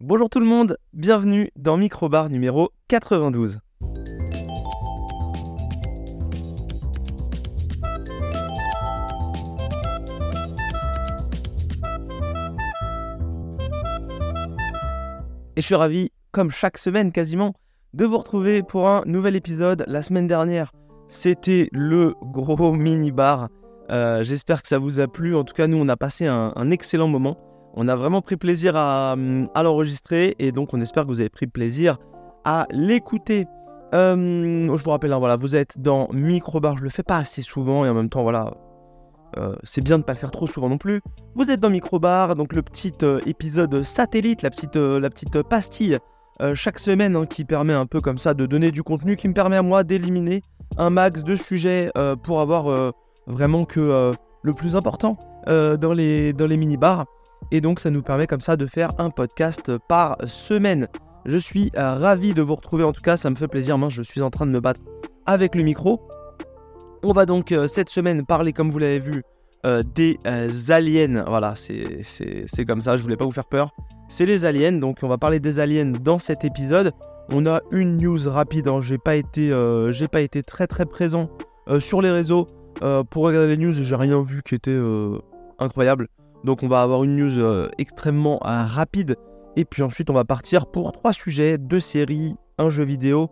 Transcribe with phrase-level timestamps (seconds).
[0.00, 3.58] Bonjour tout le monde, bienvenue dans Microbar numéro 92.
[15.56, 17.54] Et je suis ravi, comme chaque semaine quasiment,
[17.92, 19.84] de vous retrouver pour un nouvel épisode.
[19.88, 20.70] La semaine dernière,
[21.08, 23.48] c'était le gros mini-bar.
[23.90, 25.34] Euh, j'espère que ça vous a plu.
[25.34, 27.36] En tout cas, nous, on a passé un, excellent moment.
[27.74, 29.14] On a vraiment pris plaisir à,
[29.62, 31.98] l'enregistrer et donc on espère que vous avez pris plaisir
[32.44, 33.46] à l'écouter.
[33.94, 36.76] Euh, je vous rappelle, hein, voilà, vous êtes dans Microbar.
[36.78, 38.54] Je le fais pas assez souvent et en même temps, voilà,
[39.36, 41.00] euh, c'est bien de ne pas le faire trop souvent non plus.
[41.34, 42.92] Vous êtes dans Microbar, donc le petit
[43.26, 45.98] épisode satellite, la petite, pastille
[46.54, 49.34] chaque semaine hein, qui permet un peu comme ça de donner du contenu, qui me
[49.34, 50.42] permet à moi d'éliminer
[50.76, 52.92] un max de sujets euh, pour avoir euh,
[53.26, 54.12] vraiment que euh,
[54.42, 57.06] le plus important dans les, dans les mini-bars.
[57.50, 60.88] Et donc ça nous permet comme ça de faire un podcast par semaine.
[61.24, 64.02] Je suis ravi de vous retrouver, en tout cas ça me fait plaisir, moi je
[64.02, 64.80] suis en train de me battre
[65.26, 66.00] avec le micro.
[67.02, 69.22] On va donc cette semaine parler, comme vous l'avez vu,
[69.94, 70.18] des
[70.70, 71.24] aliens.
[71.26, 73.72] Voilà, c'est comme ça, je voulais pas vous faire peur.
[74.08, 76.92] C'est les aliens, donc on va parler des aliens dans cet épisode.
[77.30, 78.80] On a une news rapide, hein.
[78.80, 79.92] j'ai pas, été, euh,
[80.46, 81.28] très très présent
[81.68, 82.46] euh, sur les réseaux
[82.82, 84.78] euh, pour regarder les news, j'ai rien vu qui était
[85.58, 86.08] incroyable.
[86.44, 89.16] Donc on va avoir une news extrêmement rapide.
[89.56, 93.28] Et puis ensuite on va partir pour trois sujets, deux séries, un jeu vidéo.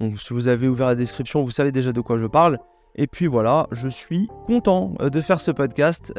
[0.00, 2.58] Donc si vous avez ouvert la description, vous savez déjà de quoi je parle.
[2.94, 6.12] Et puis voilà, je suis content de faire ce podcast.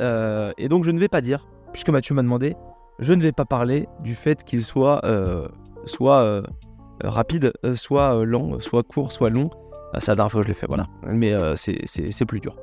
[0.58, 2.55] et donc je ne vais pas dire, puisque Mathieu m'a demandé,
[2.99, 5.02] je ne vais pas parler du fait qu'il soit,
[5.85, 6.43] soit
[7.03, 9.49] euh, rapide, euh, soit euh, lent, soit court, soit long.
[9.93, 10.88] C'est la dernière fois que je l'ai fait, voilà.
[11.03, 12.57] Mais c'est plus dur.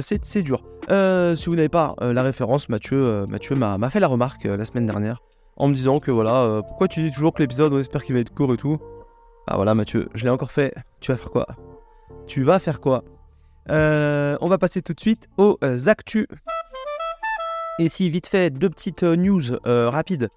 [0.00, 0.64] c'est dur.
[0.88, 5.22] si vous n'avez pas la référence, Mathieu, Mathieu m'a fait la remarque la semaine dernière
[5.56, 8.20] en me disant que voilà, pourquoi tu dis toujours que l'épisode, on espère qu'il va
[8.20, 8.78] être court et tout.
[9.46, 10.74] Ah voilà, Mathieu, je l'ai encore fait.
[11.00, 11.46] Tu vas faire quoi?
[12.26, 13.04] Tu vas faire quoi?
[13.68, 16.26] On va passer tout de suite aux actus.
[17.80, 20.28] Et si vite fait, deux petites news rapides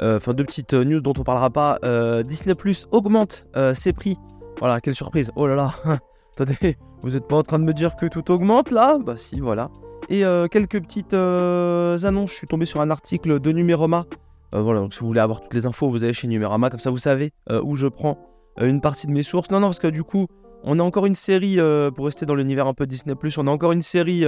[0.00, 1.78] euh, enfin deux petites euh, news dont on parlera pas.
[1.84, 4.16] Euh, Disney Plus augmente ses prix.
[4.60, 5.30] Voilà, quelle surprise.
[5.36, 5.74] Oh là là.
[6.34, 8.98] Attendez, vous êtes pas en train de me dire que tout augmente là?
[8.98, 9.70] Bah si, voilà.
[10.08, 12.30] Et quelques petites annonces.
[12.30, 14.06] Je suis tombé sur un article de Numérama.
[14.52, 16.90] voilà, donc si vous voulez avoir toutes les infos, vous allez chez Numérama, comme ça
[16.90, 18.18] vous savez où je prends
[18.60, 19.50] une partie de mes sources.
[19.50, 20.26] Non, non, parce que du coup,
[20.62, 21.58] on a encore une série,
[21.94, 24.24] pour rester dans l'univers un peu Disney, on a encore une série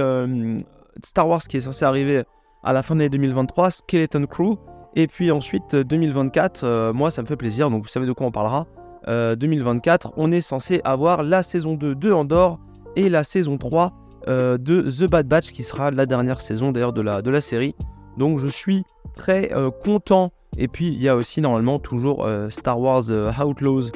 [1.03, 2.23] Star Wars qui est censée arriver
[2.63, 4.57] à la fin de l'année 2023, Skeleton Crew.
[4.95, 8.27] Et puis ensuite, 2024, euh, moi ça me fait plaisir, donc vous savez de quoi
[8.27, 8.67] on parlera.
[9.07, 12.59] 2024, euh, on est censé avoir la saison 2 de Andorre
[12.95, 13.93] et la saison 3
[14.27, 17.41] euh, de The Bad Batch, qui sera la dernière saison d'ailleurs de la, de la
[17.41, 17.75] série.
[18.17, 18.83] Donc je suis
[19.15, 19.51] très
[19.83, 20.31] content.
[20.57, 23.91] Et puis il y a aussi normalement toujours Star Wars Outlaws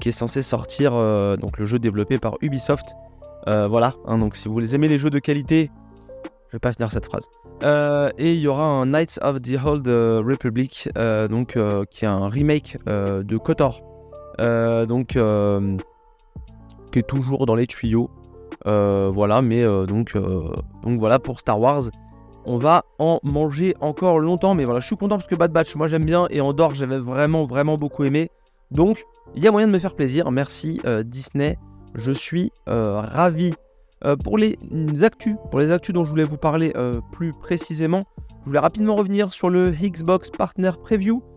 [0.00, 0.92] qui est censé sortir,
[1.38, 2.94] donc le jeu développé par Ubisoft.
[3.46, 5.70] voilà, hein, donc si vous aimez les jeux de qualité,
[6.50, 7.28] je vais pas finir cette phrase.
[7.62, 11.56] Euh, et il y aura un Knights of the Old euh, Republic, euh, donc
[11.90, 13.82] qui est un remake de Kotor,
[14.38, 15.18] donc
[16.92, 18.10] qui est toujours dans les tuyaux.
[18.64, 20.16] voilà, mais donc
[20.84, 21.84] voilà pour Star Wars.
[22.46, 25.76] On va en manger encore longtemps, mais voilà, je suis content parce que Bad Batch,
[25.76, 28.30] moi j'aime bien et Andorre, j'avais vraiment vraiment beaucoup aimé.
[28.70, 29.04] Donc
[29.34, 30.30] il y a moyen de me faire plaisir.
[30.30, 31.58] Merci Disney,
[31.94, 33.52] je suis ravi
[34.04, 34.56] euh, pour les
[35.02, 38.04] actus, pour les actus dont je voulais vous parler euh, plus précisément,
[38.40, 41.29] je voulais rapidement revenir sur le Xbox Partner Preview euh,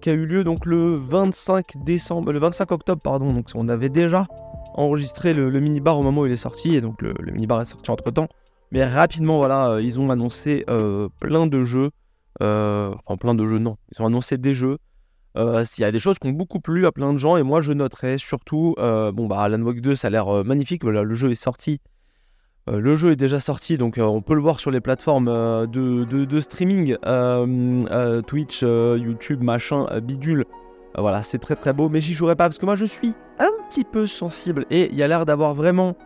[0.00, 3.32] qui a eu lieu donc le 25 décembre, le 25 octobre pardon.
[3.32, 4.26] Donc on avait déjà
[4.74, 7.60] enregistré le, mini bar au moment où il est sorti et donc le, mini bar
[7.60, 8.28] est sorti entre temps.
[8.70, 10.64] Mais rapidement voilà, ils ont annoncé
[11.20, 11.90] plein de jeux,
[12.40, 14.78] enfin plein de jeux non, ils ont annoncé des jeux.
[15.64, 17.60] S'il y a des choses qui ont beaucoup plu à plein de gens et moi
[17.60, 21.36] je noterais surtout, bon bah Alan Wake 2 ça a l'air magnifique, le jeu est
[21.36, 21.80] sorti
[22.68, 25.28] euh, le jeu est déjà sorti, donc euh, on peut le voir sur les plateformes
[25.28, 26.96] euh, de, streaming,
[28.26, 30.44] Twitch, YouTube, machin, bidule.
[30.96, 33.50] voilà, c'est très très beau, mais j'y jouerai pas parce que moi je suis un
[33.68, 35.96] petit peu sensible et il y a l'air d'avoir vraiment.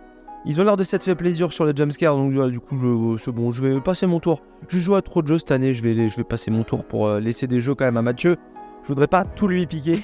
[0.44, 3.52] Ils ont l'air de s'être fait plaisir sur les jumpscares, donc du coup c'est bon,
[3.52, 4.42] je vais passer mon tour.
[4.68, 6.84] Je joue à trop de jeux cette année, je vais, je vais passer mon tour
[6.84, 8.36] pour laisser des jeux quand même à Mathieu.
[8.82, 10.02] Je voudrais pas tout lui piquer.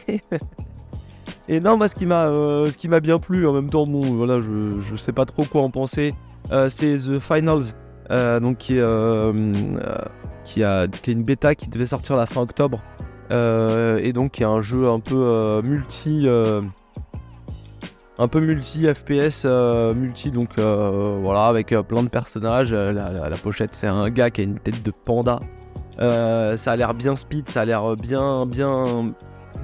[1.49, 2.07] et non, moi ce qui
[2.89, 5.71] m'a bien plu en même temps, bon voilà, je, je sais pas trop quoi en
[5.71, 6.15] penser.
[6.53, 7.75] Euh, c'est The Finals,
[8.11, 9.33] euh, donc qui euh,
[10.45, 12.83] qui, a, une bêta qui devait sortir la fin octobre.
[13.31, 16.27] et donc qui est un jeu un peu multi
[18.21, 19.45] un peu multi FPS,
[19.95, 22.73] multi donc voilà avec plein de personnages.
[22.73, 25.41] La, pochette c'est un gars qui a une tête de panda.
[25.99, 29.13] ça a l'air bien speed, ça a l'air bien, bien,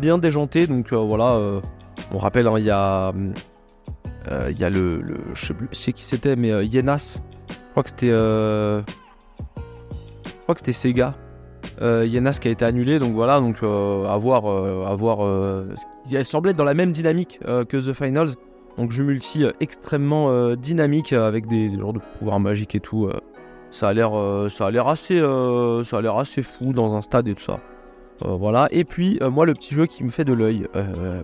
[0.00, 0.66] bien déjanté.
[0.66, 1.40] Donc voilà,
[2.12, 3.14] on rappelle, hein, il y a,
[4.30, 5.02] il y a le,
[5.34, 7.20] je sais plus qui c'était, mais Yenas.
[7.48, 8.82] Je crois que c'était, je
[10.42, 11.14] crois que c'était Sega.
[11.80, 15.64] Yenas qui a été annulé, donc voilà, donc à voir,
[16.10, 18.30] il semblait être dans la même dynamique que The Finals.
[18.78, 23.08] Donc jeu multi extrêmement dynamique avec des, des, genres de pouvoirs magiques et tout.
[23.70, 24.12] ça a l'air,
[24.50, 27.60] ça a l'air ça a l'air assez fou dans un stade et tout ça.
[28.22, 28.68] voilà.
[28.70, 30.66] Et puis moi le petit jeu qui me fait de l'œil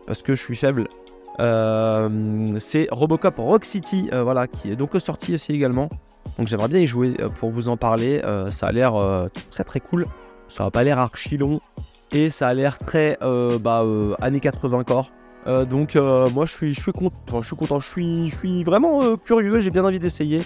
[0.06, 0.84] parce que je suis faible.
[1.38, 5.88] C'est Robocop Rock City, voilà, qui est donc sorti aussi également.
[6.38, 8.22] Donc j'aimerais bien y jouer pour vous en parler.
[8.50, 8.94] ça a l'air
[9.50, 10.06] très très cool.
[10.48, 11.60] Ça a pas l'air archi long
[12.12, 13.84] et ça a l'air très bah,
[14.20, 15.12] années 80 corps.
[15.46, 18.36] Euh, donc euh, moi je suis, je suis content, je suis content, je suis, je
[18.36, 20.42] suis vraiment euh, curieux, j'ai bien envie d'essayer.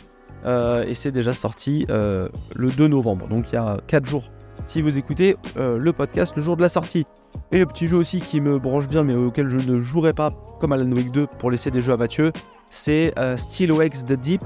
[0.46, 4.30] et c'est déjà sorti le 2 novembre, donc il y a 4 jours.
[4.64, 7.06] Si vous écoutez le podcast le jour de la sortie.
[7.52, 10.32] Et le petit jeu aussi qui me branche bien mais auquel je ne jouerai pas
[10.60, 12.32] comme Alan Wake 2 pour laisser des jeux à Mathieu,
[12.70, 14.42] c'est Steel Wakes the Deep.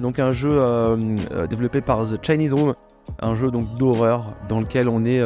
[0.00, 0.60] donc un jeu
[1.48, 2.74] développé par The Chinese Room,
[3.20, 5.22] un jeu d'horreur dans lequel on est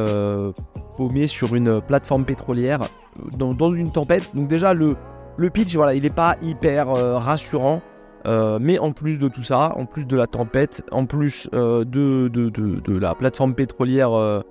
[0.97, 2.89] paumé sur une plateforme pétrolière
[3.37, 4.35] dans, une tempête.
[4.35, 4.97] Donc déjà le,
[5.37, 7.81] le pitch, voilà, il n'est pas hyper euh, rassurant.
[8.29, 11.85] Euh, mais en plus de tout ça, en plus de la tempête, en plus euh,
[11.85, 14.45] de, la plateforme pétrolière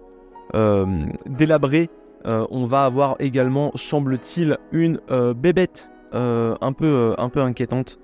[1.28, 1.90] délabrée,
[2.26, 5.00] on va avoir également, semble-t-il, une
[5.36, 8.00] bébête un, peu, un peu inquiétante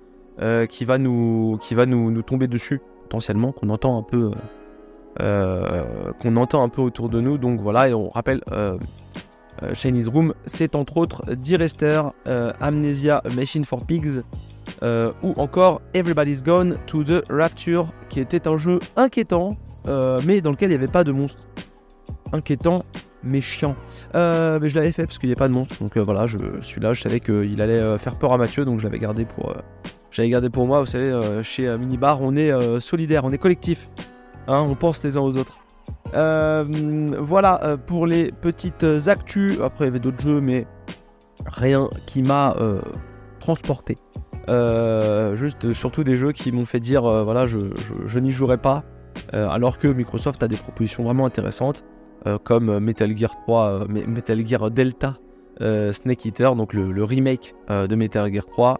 [0.69, 4.31] qui va, nous, qui va nous, nous tomber dessus, potentiellement, qu'on entend un peu.
[5.19, 7.37] entend un peu autour de nous.
[7.37, 8.41] Donc voilà, et on rappelle
[9.61, 14.23] euh, Chinese Room, c'est entre autres D-Rester, euh, Amnesia Machine for Pigs,
[14.81, 19.57] euh, ou encore Everybody's Gone to the Rapture, qui était un jeu inquiétant,
[20.25, 21.47] mais dans lequel il n'y avait pas de monstres.
[22.31, 22.83] Inquiétant,
[23.21, 23.75] mais chiant.
[24.13, 26.81] mais je l'avais fait parce qu'il n'y a pas de monstres, donc voilà, je suis
[26.81, 29.53] là, je savais qu'il allait faire peur à Mathieu, donc je l'avais gardé pour...
[30.11, 33.89] j'avais gardé pour moi, vous savez, chez Minibar, on est solidaire, on est collectif.
[34.47, 35.59] Hein, on pense les uns aux autres.
[36.13, 36.65] Euh,
[37.19, 39.59] voilà euh, pour les petites actus.
[39.61, 40.67] Après, il y avait d'autres jeux, mais
[41.45, 42.81] rien qui m'a euh,
[43.39, 43.97] transporté.
[44.47, 48.83] Juste surtout des jeux qui m'ont fait dire voilà, je, n'y jouerai pas.
[49.31, 51.83] alors que Microsoft a des propositions vraiment intéressantes,
[52.43, 55.15] comme Metal Gear 3, Metal Gear Delta
[55.59, 58.77] Snake Eater, donc le, remake de Metal Gear 3,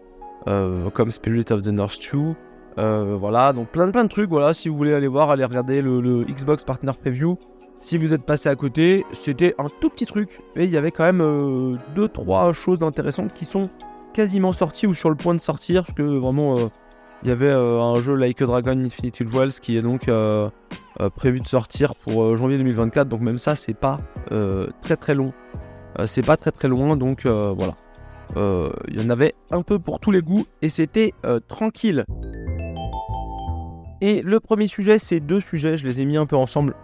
[0.92, 2.34] comme Spirit of the North 2.
[2.78, 4.30] Euh, voilà, donc plein de plein de trucs.
[4.30, 7.36] Voilà, si vous voulez aller voir, allez regarder le, Xbox Partner Preview.
[7.80, 10.90] Si vous êtes passé à côté, c'était un tout petit truc, mais il y avait
[10.90, 13.68] quand même 2 euh, deux trois choses intéressantes qui sont
[14.14, 16.68] quasiment sorties ou sur le point de sortir, parce que vraiment euh,
[17.22, 20.10] il y avait un jeu Like a Dragon Infinity Wells qui est donc
[21.16, 23.08] prévu de sortir pour janvier 2024.
[23.08, 24.00] Donc même ça, c'est pas
[24.82, 25.32] très très long.
[26.04, 27.76] c'est pas très très loin, donc voilà.
[28.36, 31.14] Il y en avait un peu pour tous les goûts et c'était
[31.48, 32.04] tranquille.
[34.02, 36.74] Et le premier sujet, c'est deux sujets, je les ai mis un peu ensemble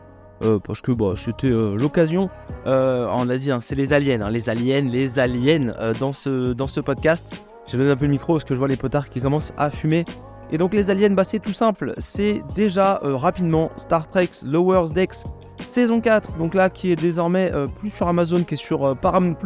[0.42, 2.30] euh, parce que bah, c'était euh, l'occasion.
[2.66, 6.52] Euh, on l'a dit, hein, c'est les aliens, hein, les aliens, les aliens dans, ce,
[6.52, 7.34] dans ce podcast.
[7.66, 9.70] Je donne un peu le micro parce que je vois les potards qui commencent à
[9.70, 10.04] fumer.
[10.52, 11.94] Et donc les aliens, bah, c'est tout simple.
[11.98, 15.24] C'est déjà rapidement Star Trek Lower Decks
[15.64, 16.38] saison 4.
[16.38, 19.36] Donc là, qui est désormais plus sur Amazon qu'est sur Paramount.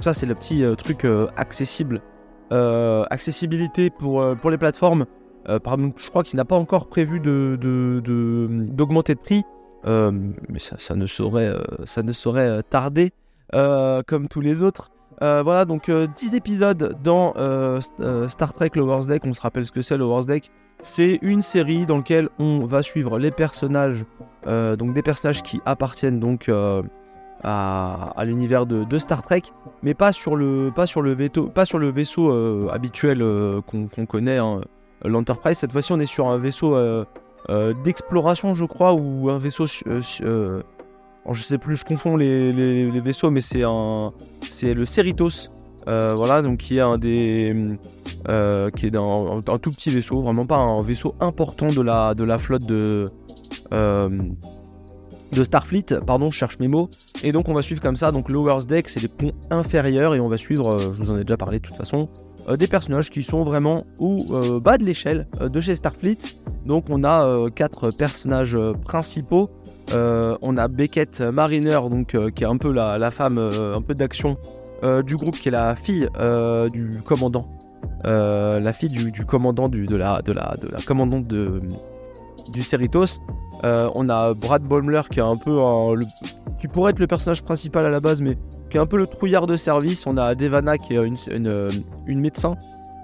[0.00, 1.06] Ça, c'est le petit truc
[1.36, 2.00] accessible.
[2.50, 5.04] accessibilité pour, pour les plateformes.
[5.48, 5.58] Euh,
[5.96, 11.48] je crois qu'il n'a pas encore prévu d'augmenter de, prix, euh, mais ça, ne saurait,
[11.48, 13.12] euh, ça ne saurait tarder
[13.52, 14.90] comme tous les autres.
[15.20, 17.34] voilà, donc 10 épisodes dans
[18.28, 19.22] Star Trek Lower's Deck.
[19.24, 20.50] On se rappelle ce que c'est Lower's Deck.
[20.82, 24.04] C'est une série dans laquelle on va suivre les personnages,
[24.46, 26.50] donc des personnages qui appartiennent donc
[27.44, 29.42] à, l'univers de, Star Trek,
[29.82, 33.22] mais pas sur le, pas sur le, veto, pas sur le vaisseau habituel
[33.66, 34.38] qu'on connaît.
[34.38, 34.62] Hein,
[35.04, 35.58] l'Enterprise.
[35.58, 37.04] Cette fois-ci, on est sur un vaisseau euh, euh,
[37.48, 39.66] d'exploration, je crois, ou un vaisseau.
[39.86, 40.62] Euh,
[41.30, 44.12] je sais plus, je confonds les, vaisseaux, mais c'est un,
[44.50, 45.50] c'est le Cerritos.
[45.86, 47.78] voilà, donc qui est un des,
[48.76, 52.38] qui est un, tout petit vaisseau, vraiment pas un vaisseau important de la, de la
[52.38, 53.04] flotte de,
[55.34, 56.88] de Starfleet, pardon, je cherche mes mots.
[57.22, 60.20] Et donc on va suivre comme ça, donc Lower's Deck, c'est les ponts inférieurs, et
[60.20, 63.10] on va suivre, je vous en ai déjà parlé de toute façon, euh, des personnages
[63.10, 66.18] qui sont vraiment au euh, bas de l'échelle euh, de chez Starfleet.
[66.66, 69.50] Donc on a quatre personnages principaux.
[69.92, 74.38] on a Beckett Mariner, donc, qui est un peu la, femme un peu d'action
[75.04, 76.08] du groupe, qui est la fille
[76.72, 77.46] du commandant.
[78.04, 80.22] la fille du, commandant du, de la
[80.86, 81.60] commandante de,
[82.50, 83.20] du Cerritos.
[83.62, 85.58] On a Brad Baumler qui est un peu
[86.58, 88.36] qui pourrait être le personnage principal à la base, mais
[88.70, 90.06] qui est un peu le trouillard de service.
[90.06, 92.56] On a Devana qui est une, médecin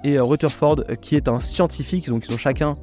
[0.04, 2.08] et Rutherford qui est un scientifique.
[2.08, 2.74] Donc ils ont chacun,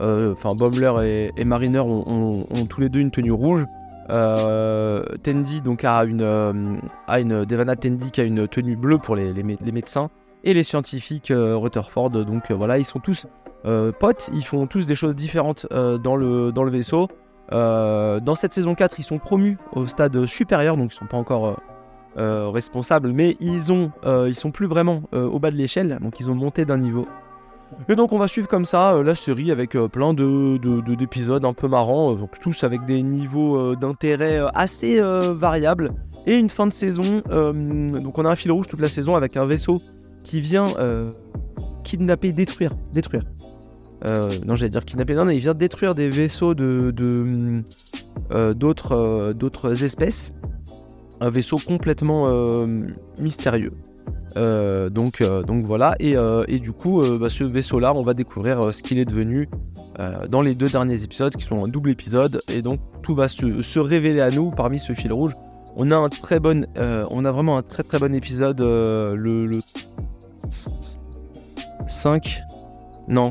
[0.00, 3.66] enfin Baumler et, Mariner ont, tous les deux une tenue rouge.
[4.10, 9.32] Euh, Tendi donc a une, euh, Devana Tendi qui a une tenue bleue pour les,
[9.32, 10.10] les, médecins
[10.44, 12.10] et les scientifiques euh, Rutherford.
[12.10, 13.26] Donc voilà, ils sont tous
[13.98, 17.08] potes, ils font tous des choses différentes dans, le, dans le vaisseau.
[17.50, 21.60] dans cette saison 4, ils sont promus au stade supérieur, donc ils sont pas encore
[22.16, 26.34] responsables, mais ils ont, ils sont plus vraiment au bas de l'échelle, donc ils ont
[26.34, 27.06] monté d'un niveau.
[27.88, 30.58] Et donc on va suivre comme ça euh, la série avec euh, plein de,
[30.94, 35.92] d'épisodes un peu marrants, euh, donc tous avec des niveaux d'intérêt assez variables.
[36.26, 39.36] Et une fin de saison, donc on a un fil rouge toute la saison avec
[39.36, 39.82] un vaisseau
[40.24, 40.68] qui vient
[41.82, 43.24] kidnapper, détruire, détruire.
[44.04, 46.92] Non, j'allais dire kidnapper, non, mais il vient détruire des vaisseaux de,
[48.52, 50.34] d'autres, d'autres espèces.
[51.20, 52.66] Un vaisseau complètement
[53.18, 53.72] mystérieux.
[54.36, 58.72] Euh, donc, euh, donc voilà, et, euh, du coup, bah, ce vaisseau-là, on va découvrir
[58.72, 59.48] ce qu'il est devenu
[60.30, 63.78] dans les deux derniers épisodes, qui sont un double épisode, et donc tout va se,
[63.78, 65.34] révéler à nous parmi ce fil rouge.
[65.76, 69.60] On a un très bon, on a vraiment un très très bon épisode, le,
[71.88, 72.42] 5,
[73.08, 73.30] non,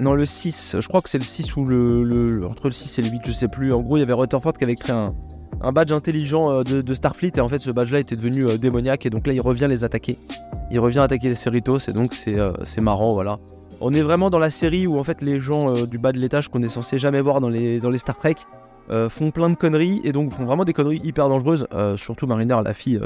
[0.00, 3.02] non, le 6, je crois que c'est le 6 ou le, Entre le 6 et
[3.02, 3.72] le 8, je sais plus.
[3.72, 5.14] En gros, il y avait Rutherford qui avait créé un,
[5.60, 8.56] un badge intelligent euh, de, Starfleet et en fait ce badge là était devenu euh,
[8.56, 10.16] démoniaque et donc là il revient les attaquer.
[10.70, 13.38] Il revient attaquer les Cerritos et donc euh, c'est marrant voilà.
[13.80, 16.48] On est vraiment dans la série où en fait les gens du bas de l'étage
[16.48, 18.36] qu'on est censé jamais voir dans les, dans les Star Trek
[19.08, 21.66] font plein de conneries et donc font vraiment des conneries hyper dangereuses.
[21.96, 23.00] surtout Mariner, la fille,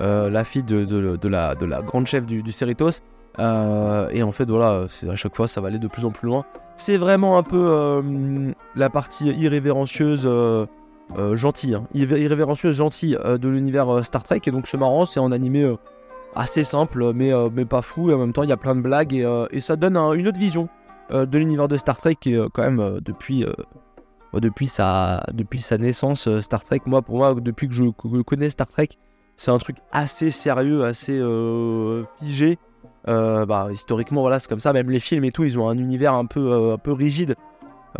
[0.00, 3.00] la fille de, la, de la grande chef du, du Cerritos.
[3.38, 6.44] Et en fait voilà, à chaque fois ça va aller de plus en plus loin.
[6.76, 10.26] C'est vraiment un peu la partie irrévérencieuse
[11.18, 11.86] euh, gentil, hein.
[11.94, 14.40] irrévérencieux gentil euh, de l'univers euh, Star Trek.
[14.46, 15.70] Et donc c'est marrant, c'est en animé
[16.34, 18.10] assez simple, mais, mais pas fou.
[18.10, 20.38] Et en même temps, il y a plein de blagues et, ça donne une autre
[20.38, 20.68] vision
[21.10, 23.44] de l'univers de Star Trek qui est quand même depuis,
[24.32, 26.28] depuis, sa, depuis sa naissance.
[26.40, 27.84] Star Trek, moi, pour moi, depuis que je,
[28.22, 28.88] connais Star Trek,
[29.36, 31.22] c'est un truc assez sérieux, assez
[32.20, 32.58] figé.
[33.06, 34.72] Bah, historiquement, voilà, c'est comme ça.
[34.72, 37.36] Même les films et tout, ils ont un univers un peu, un peu rigide.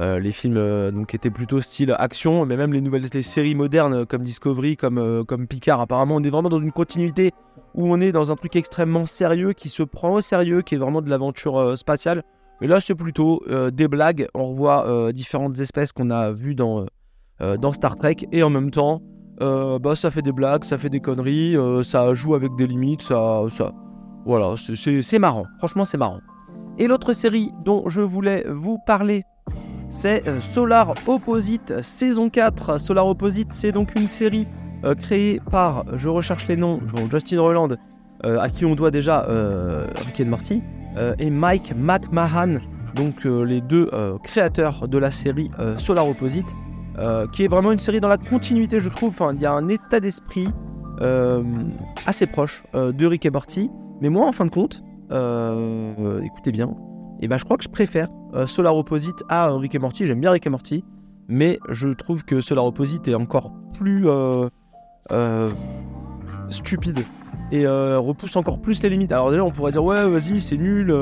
[0.01, 4.05] Euh, les films euh, donc étaient plutôt style action, mais même les nouvelles séries modernes
[4.07, 7.31] comme Discovery, comme, euh, Picard, apparemment on est vraiment dans une continuité
[7.75, 10.79] où on est dans un truc extrêmement sérieux qui se prend au sérieux, qui est
[10.79, 12.25] vraiment de l'aventure spatiale.
[12.61, 13.43] Mais là c'est plutôt
[13.73, 16.87] des blagues, on revoit différentes espèces qu'on a vues dans,
[17.73, 19.03] Star Trek et en même temps
[19.41, 23.43] bah, ça fait des blagues, ça fait des conneries, ça joue avec des limites, ça
[24.25, 26.21] voilà, c'est marrant, franchement c'est marrant.
[26.79, 29.25] Et l'autre série dont je voulais vous parler
[29.95, 32.81] c'est euh, Solar Opposite saison 4.
[32.81, 34.49] Solar Opposite, c'est donc une série
[34.85, 36.81] euh, créée par, je recherche les noms,
[37.13, 37.69] Justin Roland,
[38.25, 39.21] euh, à qui on doit déjà
[40.05, 40.63] Rick and Morty,
[41.19, 42.61] et Mike McMahon,
[42.95, 43.91] donc les deux
[44.23, 46.55] créateurs de la série Solar Opposite,
[47.33, 49.09] qui est vraiment une série dans la continuité, je trouve.
[49.09, 50.49] Enfin, il y a un état d'esprit
[52.07, 53.71] assez proche de Rick et Morty,
[54.05, 56.77] mais moi, en fin de compte, écoutez bien,
[57.21, 60.07] et ben je crois que je préfère euh, Solar Opposite à Rick et Morty.
[60.07, 60.85] J'aime bien Rick et Morty,
[61.27, 64.51] mais je trouve que Solar Opposite est encore plus euh,
[65.11, 65.53] euh,
[66.51, 67.01] stupide
[67.51, 69.11] et repousse encore plus les limites.
[69.11, 70.95] Alors déjà on pourrait dire ouais vas-y c'est nul,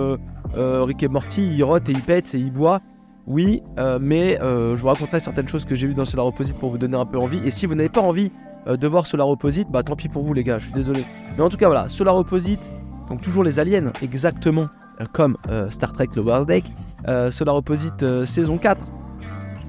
[0.54, 2.82] Rick et Morty ils rotent et ils pètent et ils boivent.
[3.26, 3.64] Oui,
[4.00, 6.96] mais je vous raconterai certaines choses que j'ai vues dans Solar Opposite pour vous donner
[6.96, 7.44] un peu envie.
[7.44, 8.30] Et si vous n'avez pas envie
[8.68, 11.04] de voir Solar Opposite, bah tant pis pour vous les gars, je suis désolé.
[11.36, 12.70] Mais en tout cas voilà, Solar Opposite,
[13.08, 14.68] donc toujours les aliens, exactement
[15.00, 16.64] euh, comme euh, Star Trek Lower's Deck,
[17.08, 18.86] euh, Solar Opposite saison 4.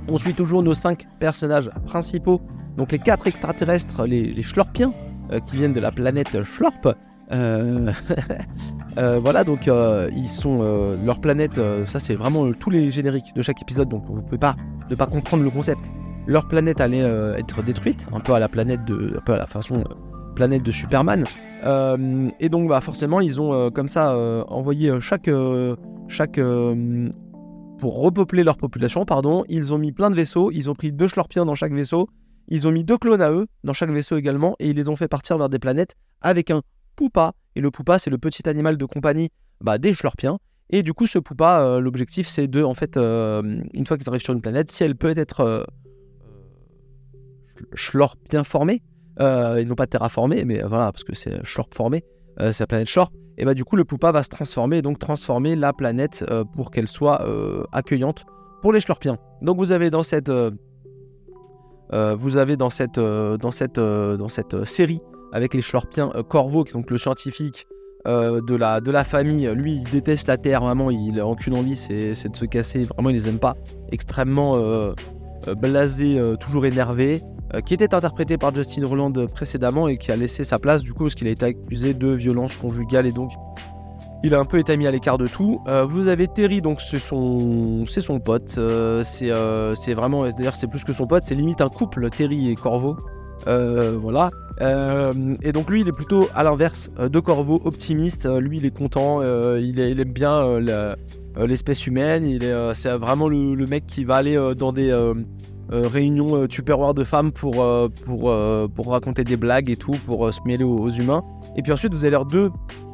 [0.08, 2.42] On suit toujours nos 5 personnages principaux,
[2.78, 4.94] donc les 4 extraterrestres, les, les Schlorpiens,
[5.46, 6.96] qui viennent de la planète Schlorp.
[8.98, 11.60] voilà, donc ils sont leur planète.
[11.86, 14.58] ça, c'est vraiment tous les génériques de chaque épisode, donc vous pouvez pas
[14.90, 15.90] ne pas comprendre le concept.
[16.28, 17.00] Leur planète allait
[17.40, 19.86] être détruite, un peu à la planète de, un peu à la façon
[20.34, 21.26] planète de Superman.
[21.64, 25.30] Euh, et donc bah, forcément ils ont euh, comme ça euh, envoyé chaque...
[26.08, 26.40] chaque
[27.80, 31.08] pour repeupler leur population, pardon, ils ont mis plein de vaisseaux, ils ont pris deux
[31.08, 32.08] schlorpiens dans chaque vaisseau,
[32.48, 34.96] ils ont mis deux clones à eux dans chaque vaisseau également, et ils les ont
[34.96, 36.62] fait partir vers des planètes avec un
[36.96, 37.34] poupa.
[37.56, 40.38] Et le poupa, c'est le petit animal de compagnie bah, des schlorpiens.
[40.70, 44.34] Et du coup, ce poupa, l'objectif, c'est de, en fait, une fois qu'ils arrivent sur
[44.34, 45.68] une planète, si elle peut être
[47.74, 48.82] schlorpien formée,
[49.20, 52.04] euh, ils n'ont pas terraformé, mais voilà, parce que c'est Shorp formé,
[52.40, 53.14] euh, c'est la planète Shorp.
[53.38, 56.70] Et bah du coup, le Poupa va se transformer, donc transformer la planète euh, pour
[56.70, 57.26] qu'elle soit
[57.72, 58.26] accueillante
[58.62, 59.18] pour les Schlorpiens.
[59.42, 60.30] Donc vous avez dans cette,
[61.90, 65.02] dans cette, série
[65.32, 67.66] avec les Schlorpiens Corvo, qui est donc le scientifique
[68.06, 69.52] de, la, famille.
[69.56, 72.84] Lui, il déteste la Terre, vraiment, il a aucune envie, c'est de se casser.
[72.84, 73.56] Vraiment, il les aime pas.
[73.92, 74.94] Extrêmement
[75.58, 77.20] blasé, toujours énervé.
[77.66, 81.04] Qui était interprété par Justin Roland précédemment et qui a laissé sa place du coup
[81.04, 83.32] parce qu'il a été accusé de violence conjugale et donc
[84.24, 85.62] il a un peu été mis à l'écart de tout.
[85.68, 87.86] Euh, vous avez Terry, donc c'est son,
[88.24, 88.56] pote.
[88.58, 92.50] Euh, c'est, euh, vraiment, d'ailleurs, c'est plus que son pote, c'est limite un couple, Terry
[92.50, 92.96] et Corvo.
[93.46, 94.32] voilà.
[94.62, 98.26] et donc lui, il est plutôt à l'inverse de Corvo, optimiste.
[98.26, 99.22] lui, il est content,
[99.58, 100.42] il, aime bien
[101.38, 102.40] l'espèce humaine.
[102.74, 104.90] C'est vraiment le, mec qui va aller dans des
[105.70, 107.66] réunions tupperware de femmes pour,
[108.06, 108.36] pour,
[108.76, 111.24] pour raconter des blagues et tout, pour se mêler aux, humains.
[111.56, 112.52] Et puis ensuite, vous avez leurs deux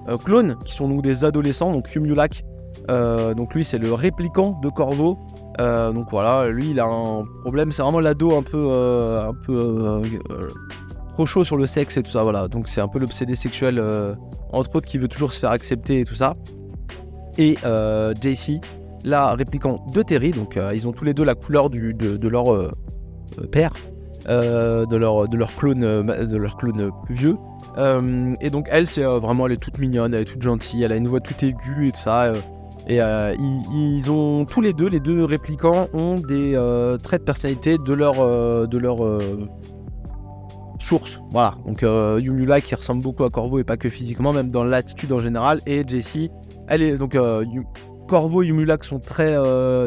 [0.10, 2.44] euh, clones, qui sont donc des adolescents, donc Cumulac.
[2.90, 5.18] Euh, donc lui c'est le répliquant de Corvo.
[5.60, 10.02] Euh, donc voilà, lui il a un problème, c'est vraiment l'ado un peu, un peu
[11.14, 12.24] trop chaud sur le sexe et tout ça.
[12.24, 13.84] Voilà, donc c'est un peu l'obsédé sexuel
[14.52, 16.36] entre autres qui veut toujours se faire accepter et tout ça.
[17.38, 17.58] Et
[18.22, 18.62] JC,
[19.04, 22.46] la répliquant de Terry, donc ils ont tous les deux la couleur de, leur
[23.52, 23.74] père,
[24.26, 25.80] de leur de leur clone
[26.78, 27.38] de vieux.
[27.78, 30.84] Euh, et donc elle, c'est euh, vraiment, elle est toute mignonne, elle est toute gentille,
[30.84, 32.26] elle a une voix toute aiguë et tout ça.
[32.26, 32.36] Euh,
[32.88, 36.54] et ils, ont tous les deux, les deux réplicants, ont des
[37.04, 38.16] traits de personnalité de leur,
[38.68, 38.98] de leur
[40.80, 41.20] source.
[41.30, 41.56] Voilà.
[41.68, 45.20] Donc Yumula qui ressemble beaucoup à Corvo et pas que physiquement, même dans l'attitude en
[45.20, 45.62] général.
[45.68, 46.32] Et Jessie,
[46.68, 47.16] elle est donc
[48.10, 49.38] Corvo et Yumula sont très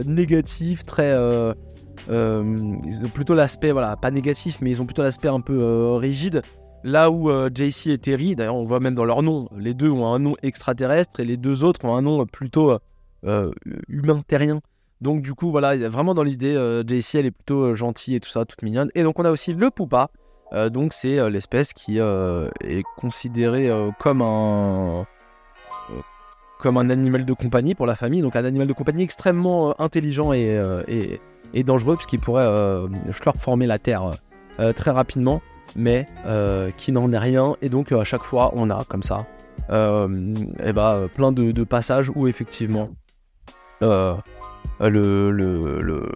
[0.07, 1.13] négatifs, très
[2.09, 6.43] ils ont plutôt l'aspect voilà pas négatif, mais ils ont plutôt l'aspect un peu rigide.
[6.85, 9.91] Là où euh, JC et Terry, d'ailleurs on voit même dans leur nom, les deux
[9.91, 12.77] ont un nom extraterrestre et les deux autres ont un nom plutôt
[13.25, 13.53] euh,
[13.89, 14.61] humain terrien.
[15.01, 18.31] Donc du coup voilà, vraiment dans l'idée, euh, JC elle est plutôt gentille et tout
[18.31, 18.91] ça, toute mignonne.
[18.97, 20.11] Et donc on a aussi le Poupa,
[20.71, 25.07] donc c'est l'espèce qui est considérée comme un
[26.63, 30.33] comme un animal de compagnie pour la famille, donc un animal de compagnie extrêmement intelligent
[30.33, 30.59] et,
[31.53, 32.49] et, dangereux puisqu'il pourrait
[33.37, 34.13] former la Terre
[34.75, 35.43] très rapidement
[35.77, 37.57] mais euh, qui n'en est rien.
[37.63, 39.27] Et donc à chaque fois, on a comme ça
[39.71, 42.91] euh, et bah, plein de, passages où effectivement
[43.83, 44.15] euh,
[44.81, 46.09] le, le, le,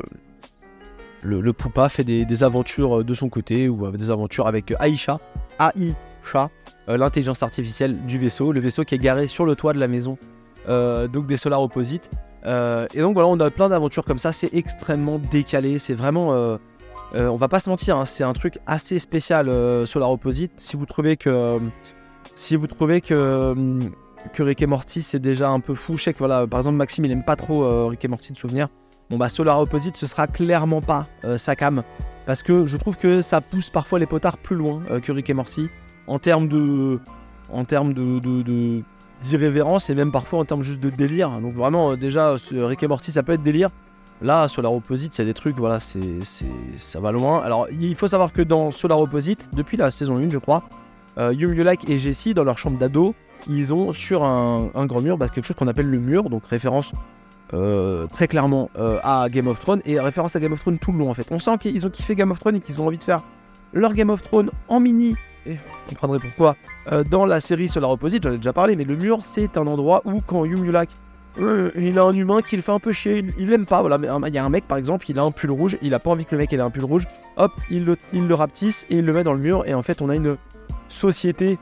[1.22, 5.18] le, Poupa fait des, aventures de son côté ou des aventures avec Aïcha,
[5.58, 6.50] Aïcha,
[6.88, 10.18] l'intelligence artificielle du vaisseau, le vaisseau qui est garé sur le toit de la maison,
[10.66, 12.10] donc des Solar Opposites.
[12.44, 16.58] et donc voilà, on a plein d'aventures comme ça, c'est extrêmement décalé, c'est vraiment
[17.14, 20.52] euh, on va pas se mentir, hein, c'est un truc assez spécial euh, la Opposite.
[20.56, 21.60] Si vous trouvez que,
[22.34, 23.54] si vous trouvez que,
[24.32, 26.76] que Rick et Morty c'est déjà un peu fou, je sais que voilà, par exemple
[26.76, 28.68] Maxime il aime pas trop euh, Rick et Morty de souvenir.
[29.08, 31.84] Bon bah Solar Opposite ce sera clairement pas sa cam
[32.26, 35.34] parce que je trouve que ça pousse parfois les potards plus loin que Rick et
[35.34, 35.68] Morty
[36.08, 36.98] en termes de,
[37.52, 38.82] en termes de,
[39.22, 41.30] d'irrévérence et même parfois en termes juste de délire.
[41.40, 43.70] Donc vraiment déjà Rick et Morty ça peut être délire,
[44.22, 46.00] Là, Solar Opposite, c'est des trucs, voilà, c'est,
[46.78, 47.42] ça va loin.
[47.42, 50.62] Alors, il faut savoir que dans Solar Opposite, depuis la saison 1, je crois,
[51.18, 53.14] euh, Yum Yulak et Jessie, dans leur chambre d'ado,
[53.46, 56.92] ils ont sur un, grand mur bah, quelque chose qu'on appelle le mur, donc référence
[57.52, 60.92] euh, très clairement euh, à Game of Thrones et référence à Game of Thrones tout
[60.92, 61.28] le long en fait.
[61.30, 63.22] On sent qu'ils ont kiffé Game of Thrones et qu'ils ont envie de faire
[63.72, 65.14] leur Game of Thrones en mini.
[65.44, 65.58] Et vous
[65.90, 66.56] comprendrez pourquoi.
[67.10, 70.02] Dans la série Solar Opposite, j'en ai déjà parlé, mais le mur c'est un endroit
[70.04, 70.90] où quand Yum Yulak
[71.38, 73.80] il a un humain qui le fait un peu chier, il l'aime pas.
[73.80, 75.98] Voilà, il y a un mec par exemple, il a un pull rouge, il a
[75.98, 77.06] pas envie que le mec ait un pull rouge.
[77.36, 79.66] Hop, il le, il le rapetisse et il le met dans le mur.
[79.66, 80.36] Et en fait, on a une
[80.88, 81.58] société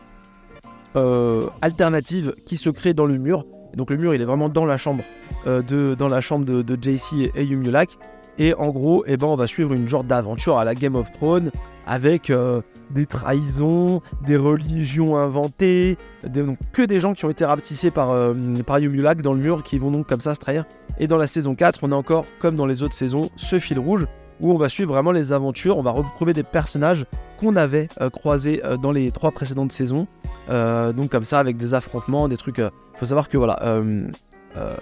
[0.96, 3.44] euh, alternative qui se crée dans le mur.
[3.74, 5.02] donc le mur, il est vraiment dans la chambre
[5.46, 7.98] euh, de dans la chambre de, JC et Yumulak.
[8.38, 11.10] Et en gros, eh ben, on va suivre une genre d'aventure à la Game of
[11.12, 11.50] Thrones
[11.86, 12.62] avec euh,
[12.94, 18.34] des trahisons, des religions inventées, donc que des gens qui ont été rapetissés par, euh,
[18.66, 20.64] par Yumulak dans le mur qui vont donc comme ça se trahir.
[20.98, 23.78] Et dans la saison 4, on a encore, comme dans les autres saisons, ce fil
[23.78, 24.06] rouge
[24.40, 27.06] où on va suivre vraiment les aventures, on va retrouver des personnages
[27.38, 30.06] qu'on avait euh, croisés euh, dans les trois précédentes saisons.
[30.48, 32.58] donc comme ça, avec des affrontements, des trucs...
[32.58, 33.60] Il faut savoir que voilà,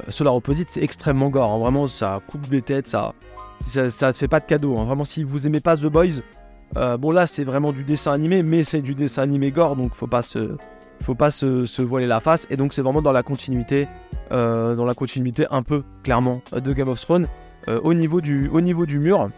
[0.09, 1.51] Solar Opposite, c'est extrêmement gore.
[1.51, 1.59] Hein.
[1.59, 3.15] vraiment, ça coupe des têtes, ça...
[3.65, 4.77] Ça, ça fait pas de cadeau.
[4.77, 4.87] Hein.
[4.87, 6.19] Vraiment, si vous aimez pas The Boys,
[6.77, 9.95] euh, bon là c'est vraiment du dessin animé, mais c'est du dessin animé gore, donc
[9.95, 10.57] faut pas se,
[11.03, 12.47] faut pas se, voiler la face.
[12.51, 13.89] Et donc c'est vraiment dans la continuité,
[14.31, 17.29] euh, dans la continuité un peu clairement de Game of Thrones
[17.69, 19.31] euh, au niveau du, au niveau du mur.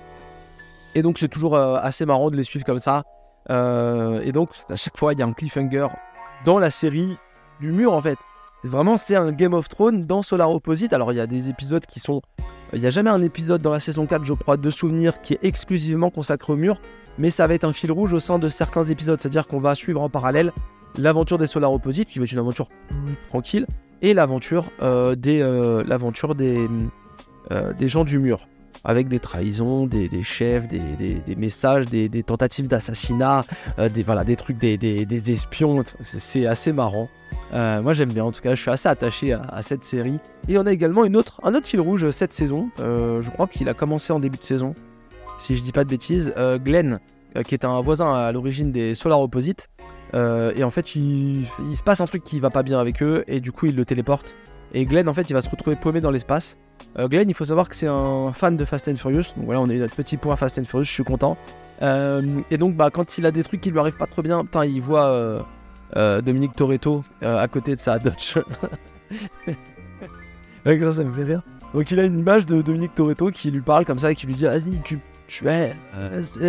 [0.94, 3.02] Et donc c'est toujours assez marrant de les suivre comme ça.
[3.50, 5.88] et donc à chaque fois il y a un cliffhanger
[6.44, 7.16] dans la série
[7.60, 8.18] du mur en fait.
[8.64, 10.94] Vraiment, c'est un Game of Thrones dans Solar Opposite.
[10.94, 12.22] Alors, il y a des épisodes qui sont.
[12.72, 15.34] Il n'y a jamais un épisode dans la saison 4, je crois, de souvenirs qui
[15.34, 16.80] est exclusivement consacré au mur,
[17.18, 19.20] mais ça va être un fil rouge au sein de certains épisodes.
[19.20, 20.52] C'est-à-dire qu'on va suivre en parallèle
[20.98, 22.68] l'aventure des Solar Opposite, qui va être une aventure
[23.28, 23.66] tranquille,
[24.02, 25.82] et l'aventure euh, des, euh,
[26.34, 26.68] des,
[27.50, 28.46] euh, des gens du mur
[28.86, 33.44] avec des trahisons, des, chefs, des, messages, des, tentatives d'assassinat,
[33.78, 35.84] des, voilà, des trucs, des, espions.
[36.02, 37.08] C'est assez marrant.
[37.50, 40.18] Moi j'aime bien, en tout cas, je suis assez attaché à, cette série.
[40.48, 42.68] Et on a également une autre, un autre fil rouge cette saison.
[42.76, 44.74] Je crois qu'il a commencé en début de saison,
[45.38, 46.32] si je dis pas de bêtises.
[46.64, 47.00] Glenn,
[47.44, 49.68] qui est un voisin à l'origine des Solar Opposite.
[50.14, 53.40] et en fait, il, se passe un truc qui va pas bien avec eux, et
[53.40, 54.34] du coup, il le téléporte.
[54.74, 56.58] Et Glenn, en fait, il va se retrouver paumé dans l'espace.
[56.98, 59.32] Euh, Glenn, il faut savoir que c'est un fan de Fast and Furious.
[59.36, 61.36] Donc voilà, on a eu notre petit point Fast and Furious, je suis content.
[61.82, 64.44] Euh, et donc, bah, quand il a des trucs qui lui arrivent pas trop bien,
[64.44, 65.06] putain, il voit
[65.96, 68.38] euh, Dominique Toretto à côté de sa Dodge.
[70.64, 71.42] Ça, ça me fait rire.
[71.74, 74.26] Donc, il a une image de Dominique Toretto qui lui parle comme ça et qui
[74.26, 75.46] lui dit Vas-y, tu, tu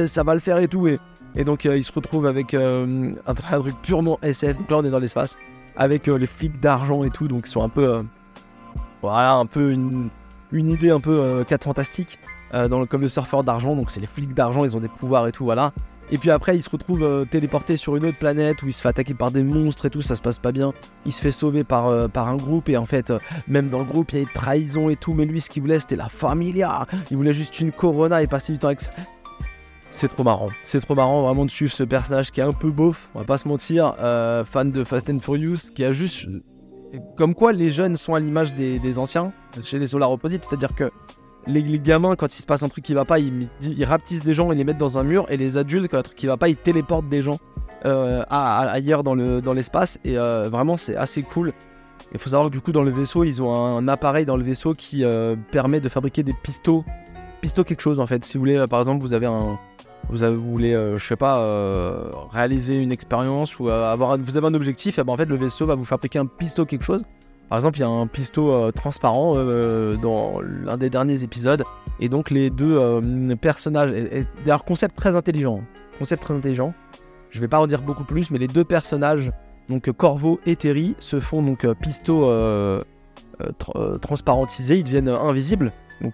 [0.06, 0.88] ça va le faire et tout.
[0.88, 4.58] Et, donc, il se retrouve avec un, un, truc purement SF.
[4.58, 5.38] Donc là, on est dans l'espace
[5.76, 7.28] avec les flics d'argent et tout.
[7.28, 8.04] Donc, ils sont un peu.
[9.02, 9.76] voilà, un peu
[10.56, 12.20] une idée un peu 4 euh, fantastique,
[12.54, 14.88] euh, dans le, comme le surfeur d'argent, donc c'est les flics d'argent, ils ont des
[14.88, 15.74] pouvoirs et tout, voilà.
[16.12, 18.82] Et puis après, il se retrouve euh, téléporté sur une autre planète où il se
[18.82, 20.74] fait attaquer par des monstres et tout, ça se passe pas bien.
[21.06, 23.14] Il se fait sauver par, par un groupe et en fait,
[23.48, 25.62] même dans le groupe, il y a des trahisons et tout, mais lui, ce qu'il
[25.62, 26.88] voulait, c'était la familia.
[27.12, 28.92] Il voulait juste une corona et passer du temps avec ça.
[29.92, 30.50] C'est trop marrant.
[30.64, 33.26] C'est trop marrant vraiment de suivre ce personnage qui est un peu beauf, on va
[33.26, 33.96] pas se mentir,
[34.46, 36.28] fan de Fast and Furious, qui a juste
[37.16, 39.32] comme quoi les jeunes sont à l'image des, anciens
[39.64, 40.92] chez les Solar Opposite, c'est-à-dire que
[41.48, 44.34] les, gamins, quand il se passe un truc qui va pas, ils, ils, rapetissent des
[44.34, 46.38] gens et les mettent dans un mur, et les adultes, quand un truc qui va
[46.38, 47.38] pas, ils téléportent des gens
[47.86, 51.54] euh, ailleurs dans, l'espace, et euh, vraiment c'est assez cool.
[52.14, 54.44] Il faut savoir que du coup dans le vaisseau, ils ont un, appareil dans le
[54.44, 56.84] vaisseau qui euh, permet de fabriquer des pistons,
[57.42, 58.24] pistos quelque chose en fait.
[58.24, 59.60] Si vous voulez, par exemple, vous avez un,
[60.10, 61.38] vous, voulez, euh, je sais pas,
[62.32, 65.66] réaliser une expérience ou avoir, vous avez un objectif, et ben en fait le vaisseau
[65.66, 67.04] va vous fabriquer un pisto quelque chose.
[67.50, 71.64] Par exemple, il y a un pisto transparent dans l'un des derniers épisodes,
[72.00, 73.00] et donc les deux
[73.40, 73.92] personnages,
[74.44, 75.62] d'ailleurs concept très intelligent,
[76.00, 76.74] concept très intelligent.
[77.30, 79.32] Je vais pas en dire beaucoup plus, mais les deux personnages,
[79.70, 82.32] donc Corvo et Terry, se font donc pisto
[84.02, 86.14] transparentisés, ils deviennent invisibles, donc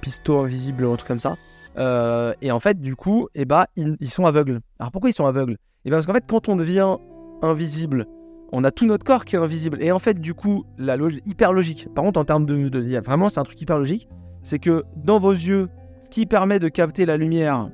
[0.00, 1.36] pisto invisible, un truc comme ça.
[1.78, 4.60] Euh, et en fait, du coup, eh bah, ils, sont aveugles.
[4.78, 5.56] Alors pourquoi ils sont aveugles?
[5.84, 6.96] Eh ben, parce qu'en fait, quand on devient
[7.42, 8.06] invisible,
[8.52, 9.78] on a tout notre corps qui est invisible.
[9.80, 11.88] Et en fait, du coup, la logique, hyper logique.
[11.94, 14.08] Par contre, en termes de, vraiment, c'est un truc hyper logique.
[14.42, 15.68] C'est que dans vos yeux,
[16.04, 17.70] ce qui permet de capter la lumière.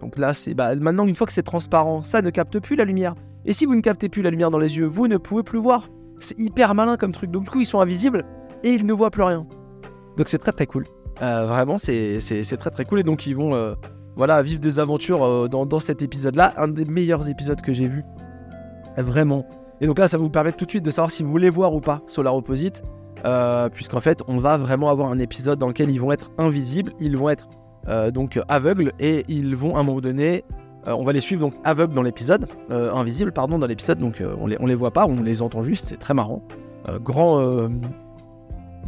[0.00, 2.84] Donc là, c'est bah, maintenant une fois que c'est transparent, ça ne capte plus la
[2.84, 3.14] lumière.
[3.44, 5.58] Et si vous ne captez plus la lumière dans les yeux, vous ne pouvez plus
[5.58, 5.88] voir.
[6.18, 7.30] C'est hyper malin comme truc.
[7.30, 8.24] Donc du coup, ils sont invisibles
[8.64, 9.46] et ils ne voient plus rien.
[10.16, 10.84] Donc c'est très très cool.
[11.22, 12.18] Euh, vraiment, c'est
[12.58, 13.00] très très cool.
[13.00, 13.74] Et donc, ils vont euh,
[14.16, 16.54] voilà, vivre des aventures euh, dans, cet épisode-là.
[16.56, 18.02] Un des meilleurs épisodes que j'ai vu.
[18.96, 19.46] Vraiment.
[19.80, 21.74] Et donc là, ça vous permettre tout de suite de savoir si vous voulez voir
[21.74, 22.82] ou pas Solar Opposite.
[23.72, 26.92] Puisqu'en fait, on va vraiment avoir un épisode dans lequel ils vont être invisibles.
[27.00, 27.48] Ils vont être
[28.12, 28.92] donc aveugles.
[29.00, 30.44] Et ils vont à un moment donné.
[30.86, 32.46] on va les suivre donc aveugles dans l'épisode.
[32.70, 33.98] invisibles, pardon, dans l'épisode.
[33.98, 35.86] Donc on les, les voit pas, on les entend juste.
[35.86, 36.42] C'est très marrant.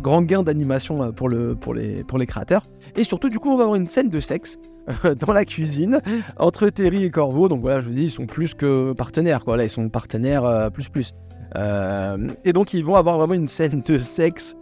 [0.01, 2.65] grand gain d'animation euh, pour, le, pour, les, pour les créateurs.
[2.97, 4.78] Et surtout, du coup, on va avoir une scène de sexe euh,
[5.27, 6.01] dans la cuisine
[6.39, 7.49] entre Terry et Corvo.
[7.49, 9.57] Donc voilà, je vous dis, ils sont plus que partenaires, quoi.
[9.57, 11.15] Là, ils sont partenaires euh, plus plus.
[12.45, 14.55] et donc, ils vont avoir vraiment une scène de sexe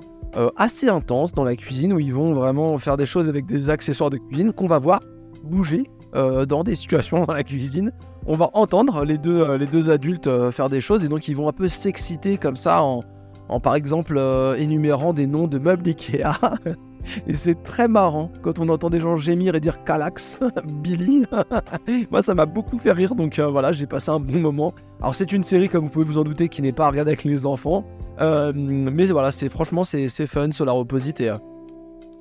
[0.56, 4.10] assez intense dans la cuisine où ils vont vraiment faire des choses avec des accessoires
[4.10, 5.00] de cuisine qu'on va voir
[5.44, 7.90] bouger dans des situations dans la cuisine.
[8.26, 11.48] On va entendre les deux, les deux adultes faire des choses et donc ils vont
[11.48, 13.02] un peu s'exciter comme ça en,
[13.48, 16.38] en par exemple euh, énumérant des noms de meubles Ikea.
[17.26, 21.24] Et c'est très marrant quand on entend des gens gémir et dire Calax, Billy.
[22.10, 24.74] Moi, ça m'a beaucoup fait rire, donc euh, voilà, j'ai passé un bon moment.
[25.00, 27.10] Alors, c'est une série, comme vous pouvez vous en douter, qui n'est pas à regarder
[27.10, 27.84] avec les enfants.
[28.20, 31.20] Euh, mais voilà, c'est franchement, c'est fun, Solar Opposite.
[31.20, 31.30] Et,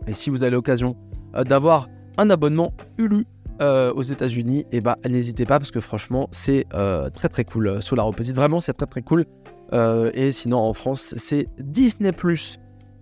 [0.08, 0.96] et si vous avez l'occasion
[1.34, 3.26] d'avoir un abonnement Hulu
[3.62, 6.66] aux États-Unis, et eh bah n'hésitez pas parce que franchement, c'est
[7.14, 7.82] très très cool.
[7.82, 9.26] Solar Opposite, vraiment, c'est très très cool.
[9.74, 12.12] Euh, et sinon, en France, c'est Disney.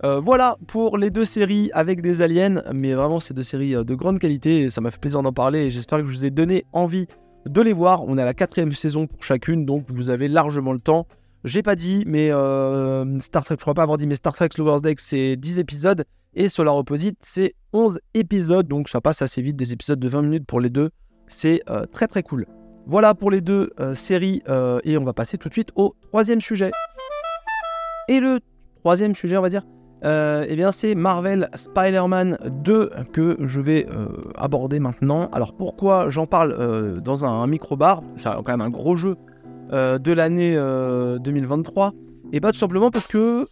[0.04, 3.84] Euh, voilà pour les deux séries avec des aliens, mais vraiment, c'est deux séries euh,
[3.84, 6.30] de grande qualité ça m'a fait plaisir d'en parler et j'espère que je vous ai
[6.30, 7.08] donné envie
[7.46, 8.04] de les voir.
[8.04, 11.08] On à la quatrième saison pour chacune, donc vous avez largement le temps.
[11.44, 12.30] J'ai pas dit, mais
[13.22, 16.06] Star Trek, je crois pas avoir dit, mais Star Trek Lower's Deck, c'est 10 épisodes
[16.36, 20.22] et Solar Opposite, c'est 11 épisodes, donc ça passe assez vite, des épisodes de 20
[20.22, 20.90] minutes pour les deux.
[21.28, 21.62] C'est
[21.92, 22.46] très très cool.
[22.86, 25.96] Voilà pour les deux euh, séries euh, et on va passer tout de suite au
[26.10, 26.72] troisième sujet.
[28.10, 28.40] Et le
[28.80, 29.64] troisième sujet, on va dire,
[30.06, 35.30] euh, eh bien c'est Marvel Spider-Man 2 que je vais euh, aborder maintenant.
[35.32, 38.04] Alors pourquoi j'en parle euh, dans un, micro-bar?
[38.16, 39.16] C'est quand même un gros jeu
[39.72, 41.94] de l'année 2023.
[42.32, 43.48] Et pas tout simplement parce que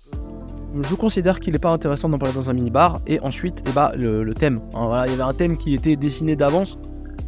[0.79, 3.01] je considère qu'il n'est pas intéressant d'en parler dans un mini-bar.
[3.07, 4.61] Et ensuite, eh bah, le, thème.
[4.75, 6.77] Hein, voilà, il y avait un thème qui était dessiné d'avance.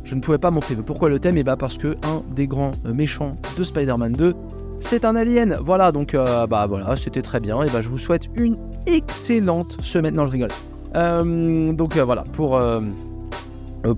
[0.03, 0.59] Je ne pouvais pas m'en.
[0.85, 1.37] Pourquoi le thème?
[1.37, 4.35] Et eh bah parce que un des grands méchants de Spider-Man 2
[4.83, 5.57] c'est un alien.
[5.61, 7.61] Voilà, donc euh, bah voilà, c'était très bien.
[7.63, 10.15] Et bah je vous souhaite une excellente semaine.
[10.15, 10.49] Non, je rigole.
[10.95, 12.61] Euh, donc euh, voilà, pour,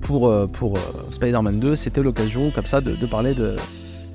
[0.01, 0.77] pour, pour
[1.11, 3.55] Spider-Man 2, c'était l'occasion comme ça de, parler, de,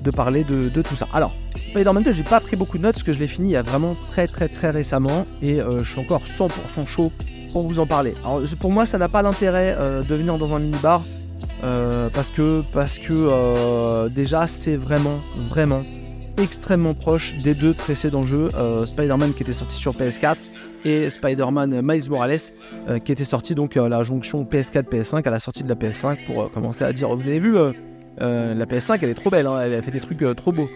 [0.01, 1.07] de, parler de, tout ça.
[1.13, 1.33] Alors,
[1.67, 3.57] Spider-Man 2, j'ai pas pris beaucoup de notes parce que je l'ai fini il y
[3.57, 7.11] a vraiment très très très récemment et je suis encore 100% chaud
[7.53, 8.15] pour vous en parler.
[8.23, 11.03] Alors pour moi, ça n'a pas l'intérêt de venir dans un mini-bar.
[12.13, 15.83] parce que, parce que déjà c'est vraiment, vraiment
[16.41, 20.37] extrêmement proche des deux précédents jeux, euh, Spider-Man qui était sorti sur PS4
[20.85, 22.39] et Spider-Man Miles Morales
[22.89, 26.25] euh, qui était sorti donc à la jonction PS4-PS5 à la sortie de la PS5
[26.25, 27.55] pour euh, commencer à dire vous avez vu
[28.17, 30.69] la PS5 elle est trop belle, hein, elle a fait des trucs trop beaux.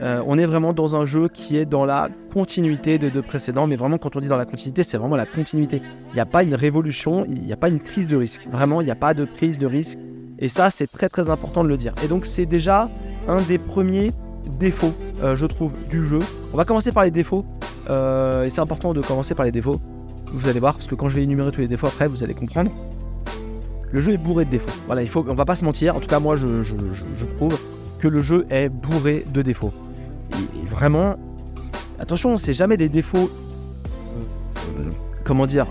[0.00, 3.76] on est vraiment dans un jeu qui est dans la continuité des deux précédents, mais
[3.76, 5.82] vraiment quand on dit dans la continuité, c'est vraiment la continuité.
[6.10, 8.46] Il n'y a pas une révolution, il n'y a pas une prise de risque.
[8.50, 9.98] Vraiment, il n'y a pas de prise de risque.
[10.38, 11.94] Et ça, c'est très très important de le dire.
[12.04, 12.88] Et donc c'est déjà
[13.26, 14.12] un des premiers
[14.46, 16.20] défauts, euh, je trouve, du jeu.
[16.52, 17.44] On va commencer par les défauts.
[17.90, 19.80] Euh, et c'est important de commencer par les défauts.
[20.26, 22.34] Vous allez voir, parce que quand je vais énumérer tous les défauts après, vous allez
[22.34, 22.70] comprendre.
[23.90, 24.70] Le jeu est bourré de défauts.
[24.86, 25.96] Voilà, il faut, on va pas se mentir.
[25.96, 26.74] En tout cas, moi, je, je,
[27.36, 27.58] prouve
[27.98, 29.72] que le jeu est bourré de défauts.
[30.32, 31.16] Et, vraiment,
[31.98, 33.30] attention, c'est jamais des défauts.
[34.78, 34.82] Euh,
[35.24, 35.66] comment dire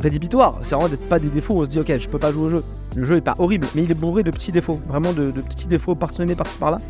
[0.00, 0.58] rédhibitoires.
[0.62, 2.64] C'est vraiment pas des défauts on se dit, ok, je peux pas jouer au jeu.
[2.96, 4.80] Le jeu est pas horrible, mais il est bourré de petits défauts.
[4.88, 6.22] Vraiment de, petits défauts par-ci
[6.58, 6.80] par-là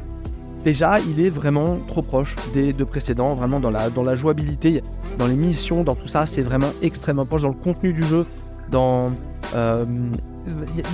[0.64, 4.82] déjà, il est vraiment trop proche des deux précédents, vraiment dans la, dans la jouabilité,
[5.18, 8.26] dans les missions, dans tout ça, c'est vraiment extrêmement proche dans le contenu du jeu,
[8.70, 9.10] dans...
[9.54, 9.84] Euh,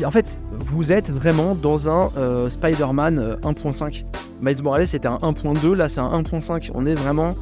[0.05, 3.83] en fait, vous êtes vraiment dans un euh, Spider-Man 1.5.
[3.83, 6.70] Euh, Miles Morales c'était un 1.2, là c'est un 1.5.
[6.74, 7.35] On est vraiment...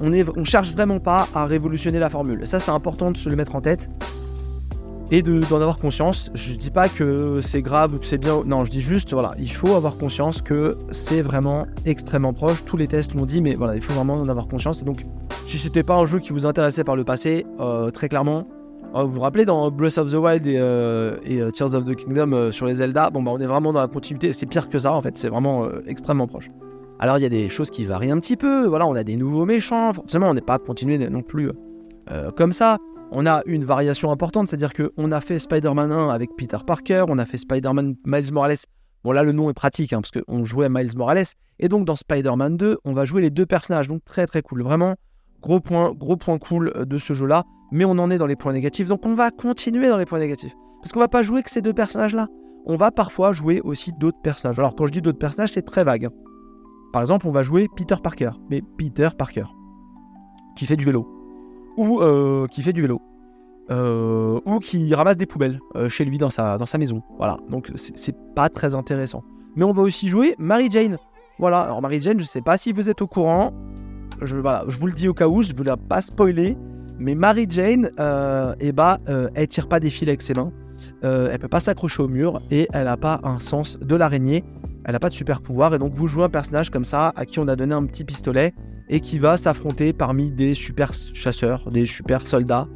[0.00, 2.46] On, est, on cherche vraiment pas à révolutionner la formule.
[2.46, 3.88] Ça c'est important de se le mettre en tête
[5.10, 6.30] et d'en avoir conscience.
[6.34, 8.42] Je dis pas que c'est grave ou que c'est bien.
[8.44, 12.64] Non, je dis juste, voilà, il faut avoir conscience que c'est vraiment extrêmement proche.
[12.64, 14.82] Tous les tests l'ont dit, mais voilà, il faut vraiment en avoir conscience.
[14.82, 15.04] Et donc,
[15.46, 18.48] si c'était pas un jeu qui vous intéressait par le passé, euh, très clairement,
[18.94, 22.50] euh, vous vous rappelez dans Breath of the Wild et, euh, Tears of the Kingdom
[22.50, 24.32] sur les Zelda, bon bah on est vraiment dans la continuité.
[24.32, 26.50] C'est pire que ça en fait, c'est vraiment extrêmement proche.
[26.98, 28.66] Alors il y a des choses qui varient un petit peu.
[28.66, 29.92] Voilà, on a des nouveaux méchants.
[29.92, 31.50] Forcément, on n'est pas continué non plus
[32.36, 32.78] comme ça
[33.10, 37.18] on a une variation importante, c'est-à-dire qu'on a fait Spider-Man 1 avec Peter Parker, on
[37.18, 38.56] a fait Spider-Man Miles Morales.
[39.04, 41.26] Bon là le nom est pratique hein, parce qu'on jouait Miles Morales.
[41.60, 43.86] Et donc dans Spider-Man 2, on va jouer les deux personnages.
[43.86, 44.62] Donc très très cool.
[44.62, 44.96] Vraiment
[45.40, 47.44] gros point, gros point cool euh, de ce jeu-là.
[47.70, 48.88] Mais on en est dans les points négatifs.
[48.88, 50.54] Donc on va continuer dans les points négatifs.
[50.82, 52.26] Parce qu'on va pas jouer que ces deux personnages-là.
[52.64, 54.58] On va parfois jouer aussi d'autres personnages.
[54.58, 56.08] Alors quand je dis d'autres personnages, c'est très vague.
[56.92, 58.30] Par exemple, on va jouer Peter Parker.
[58.50, 59.44] Mais Peter Parker.
[60.56, 61.15] Qui fait du vélo
[61.76, 63.00] ou euh, qui fait du vélo.
[63.70, 67.02] Euh, ou qui ramasse des poubelles euh, chez lui dans sa, maison.
[67.18, 69.24] Voilà, donc c'est pas très intéressant.
[69.56, 70.98] Mais on va aussi jouer Mary Jane.
[71.38, 73.52] Voilà, alors Mary Jane, je sais pas si vous êtes au courant.
[74.22, 76.56] Je, vous le dis au cas où, je ne voulais pas spoiler.
[76.98, 77.90] Mais Mary Jane,
[78.60, 79.00] eh bah,
[79.34, 80.52] elle tire pas des fils avec ses mains.
[81.02, 84.44] elle peut pas s'accrocher au mur et elle a pas un sens de l'araignée.
[84.84, 87.26] Elle a pas de super pouvoir et donc vous jouez un personnage comme ça à
[87.26, 88.54] qui on a donné un petit pistolet
[88.88, 92.68] et qui va s'affronter parmi des super chasseurs, des super soldats,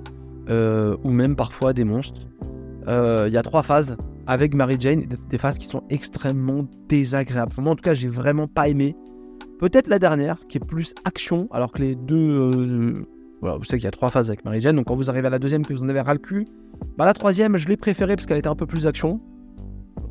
[0.48, 2.22] euh, ou même parfois des monstres.
[2.88, 3.96] Euh, il y a trois phases
[4.26, 7.52] avec Mary Jane, des phases qui sont extrêmement désagréables.
[7.58, 8.96] Moi, en tout cas, j'ai vraiment pas aimé.
[9.58, 12.16] Peut-être la dernière, qui est plus action, alors que les deux.
[12.16, 13.06] Euh,
[13.40, 15.26] voilà, vous savez qu'il y a trois phases avec Mary Jane, donc quand vous arrivez
[15.26, 16.46] à la deuxième, que vous en avez ras le cul,
[16.98, 19.20] bah la troisième, je l'ai préférée parce qu'elle était un peu plus action.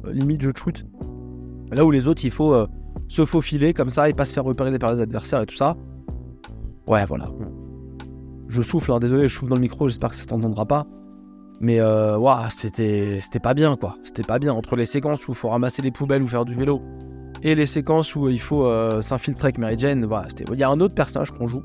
[0.08, 0.86] limite, je shoot.
[1.72, 2.56] Là où les autres, il faut
[3.08, 5.76] se faufiler comme ça et pas se faire repérer par les adversaires et tout ça.
[6.90, 7.28] Ouais, voilà.
[8.48, 10.88] Je souffle, hein, désolé, je souffle dans le micro, j'espère que ça t'entendra pas.
[11.62, 12.18] Mais euh,
[12.50, 13.98] c'était, pas bien quoi.
[14.04, 14.54] C'était pas bien.
[14.54, 16.82] Entre les séquences où il faut ramasser les poubelles ou faire du vélo
[17.44, 20.70] et les séquences où il faut euh, s'infiltrer avec Mary Jane, voilà, il y a
[20.70, 21.62] un autre personnage qu'on joue,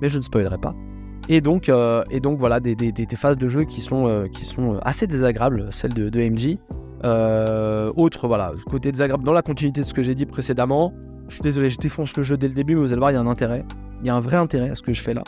[0.00, 0.74] mais je ne spoilerai pas.
[1.28, 2.76] Et donc, euh, et donc voilà, des,
[3.16, 6.58] phases de jeu qui sont, qui sont assez désagréables, celles de, de MJ.
[7.96, 10.94] autre, voilà, côté désagréable dans la continuité de ce que j'ai dit précédemment.
[11.28, 13.14] Je suis désolé, je défonce le jeu dès le début, mais vous allez voir, il
[13.14, 13.64] y a un intérêt
[14.04, 15.24] il y a un vrai intérêt à ce que je fais là.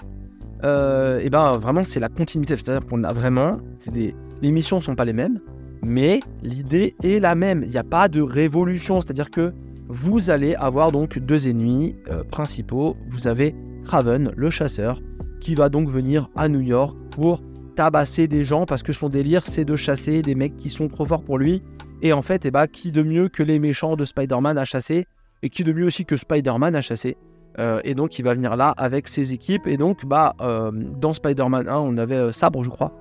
[0.64, 2.56] Euh, et ben vraiment, c'est la continuité.
[2.56, 3.58] C'est-à-dire qu'on a vraiment.
[3.92, 5.40] les missions sont pas les mêmes,
[5.82, 7.62] mais l'idée est la même.
[7.62, 9.00] Il n'y a pas de révolution.
[9.00, 9.54] C'est-à-dire que
[9.88, 12.96] vous allez avoir donc deux ennemis euh, principaux.
[13.08, 15.00] Vous avez Craven, le chasseur,
[15.40, 17.42] qui va donc venir à New York pour
[17.76, 21.04] tabasser des gens parce que son délire c'est de chasser des mecs qui sont trop
[21.06, 21.62] forts pour lui.
[22.02, 25.06] Et en fait, eh bah, qui de mieux que les méchants de Spider-Man à chasser
[25.42, 27.16] et qui de mieux aussi que Spider-Man à chasser.
[27.58, 29.66] Euh, et donc il va venir là avec ses équipes.
[29.66, 32.92] Et donc bah, euh, dans Spider-Man 1, on avait euh, Sabre, je crois,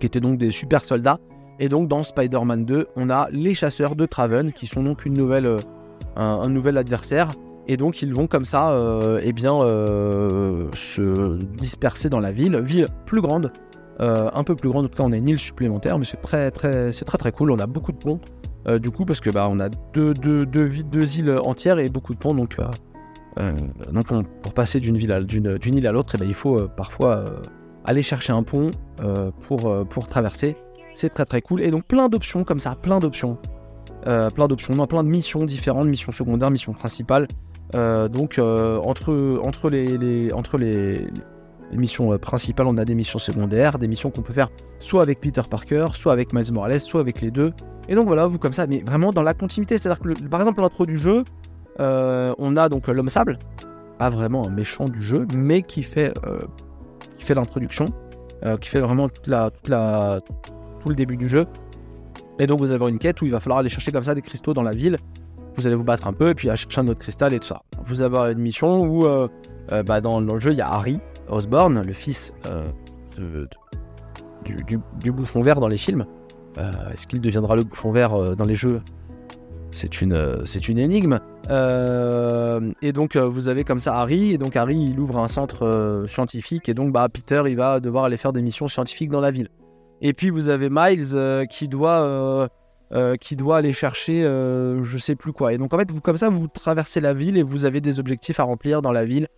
[0.00, 1.18] qui étaient donc des super soldats.
[1.58, 5.14] Et donc dans Spider-Man 2, on a les chasseurs de Traven, qui sont donc une
[5.14, 5.60] nouvelle,
[6.16, 7.34] un, nouvel adversaire.
[7.68, 8.74] Et donc ils vont comme ça
[9.22, 9.52] eh bien,
[10.74, 12.56] se disperser dans la ville.
[12.56, 13.52] Ville plus grande,
[14.00, 14.86] un peu plus grande.
[14.86, 17.30] En tout cas, on a une île supplémentaire, mais c'est très très, c'est très très
[17.30, 17.52] cool.
[17.52, 18.18] On a beaucoup de ponts.
[18.80, 22.18] du coup, parce que bah, on a deux, deux, deux, îles entières et beaucoup de
[22.18, 22.56] ponts, donc
[23.90, 25.12] donc pour passer d'une île
[25.86, 27.30] à l'autre, eh ben, il faut euh, parfois euh,
[27.84, 28.70] aller chercher un pont
[29.42, 30.56] pour, pour traverser.
[30.94, 31.62] C'est très très cool.
[31.62, 33.38] Et donc plein d'options comme ça, plein d'options.
[34.04, 37.26] plein d'options, plein de missions différentes, missions secondaires, missions principales.
[37.72, 41.08] donc entre, entre, les, entre les,
[41.72, 45.42] missions principales, on a des missions secondaires, des missions qu'on peut faire soit avec Peter
[45.48, 47.52] Parker, soit avec Miles Morales, soit avec les deux.
[47.88, 49.78] Et donc voilà, vous comme ça, mais vraiment dans la continuité.
[49.78, 51.24] C'est-à-dire que par exemple l'intro du jeu, euh,
[51.78, 53.38] on a donc l'homme sable,
[54.02, 56.40] pas vraiment un méchant du jeu, mais qui fait, euh,
[57.18, 57.92] fait l'introduction,
[58.44, 61.46] euh, qui fait vraiment tout le début du jeu.
[62.40, 64.22] Et donc vous avoir une quête où il va falloir aller chercher comme ça des
[64.22, 64.96] cristaux dans la ville.
[65.54, 67.46] Vous allez vous battre un peu et puis aller chercher un autre cristal et tout
[67.46, 67.62] ça.
[67.86, 69.06] Vous avoir une mission où
[69.86, 72.32] bah, dans, le jeu il y a Harry Osborn, le fils
[74.44, 76.06] du, du, bouffon vert dans les films.
[76.56, 78.80] Est-ce qu'il deviendra le bouffon vert dans les jeux?
[79.70, 81.20] C'est une, c'est une énigme.
[81.50, 85.28] Euh, et donc euh, vous avez comme ça Harry, et donc Harry il ouvre un
[85.28, 89.10] centre euh, scientifique, et donc bah, Peter il va devoir aller faire des missions scientifiques
[89.10, 89.48] dans la ville.
[90.00, 91.16] Et puis vous avez Miles
[91.48, 92.48] qui doit
[93.20, 95.52] qui doit aller chercher je sais plus quoi.
[95.52, 98.00] Et donc en fait vous comme ça vous traversez la ville et vous avez des
[98.00, 99.28] objectifs à remplir dans la ville.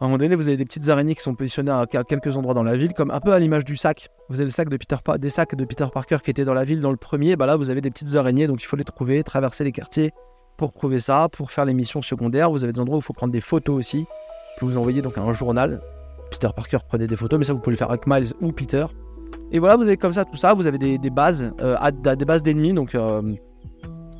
[0.00, 2.52] À un moment donné, vous avez des petites araignées qui sont positionnées à quelques endroits
[2.52, 4.08] dans la ville, comme un peu à l'image du sac.
[4.28, 6.64] Vous avez le sac de Peter des sacs de Peter Parker qui étaient dans la
[6.64, 7.36] ville dans le premier.
[7.36, 10.10] Bah là, vous avez des petites araignées, donc il faut les trouver, traverser les quartiers
[10.56, 12.50] pour prouver ça, pour faire les missions secondaires.
[12.50, 14.06] Vous avez des endroits où il faut prendre des photos aussi,
[14.58, 15.80] que vous envoyez donc un journal.
[16.30, 18.86] Peter Parker prenait des photos, mais ça vous pouvez le faire avec Miles ou Peter.
[19.52, 20.54] Et voilà, vous avez comme ça tout ça.
[20.54, 21.76] Vous avez des, bases, euh,
[22.16, 23.22] des bases d'ennemis, donc euh,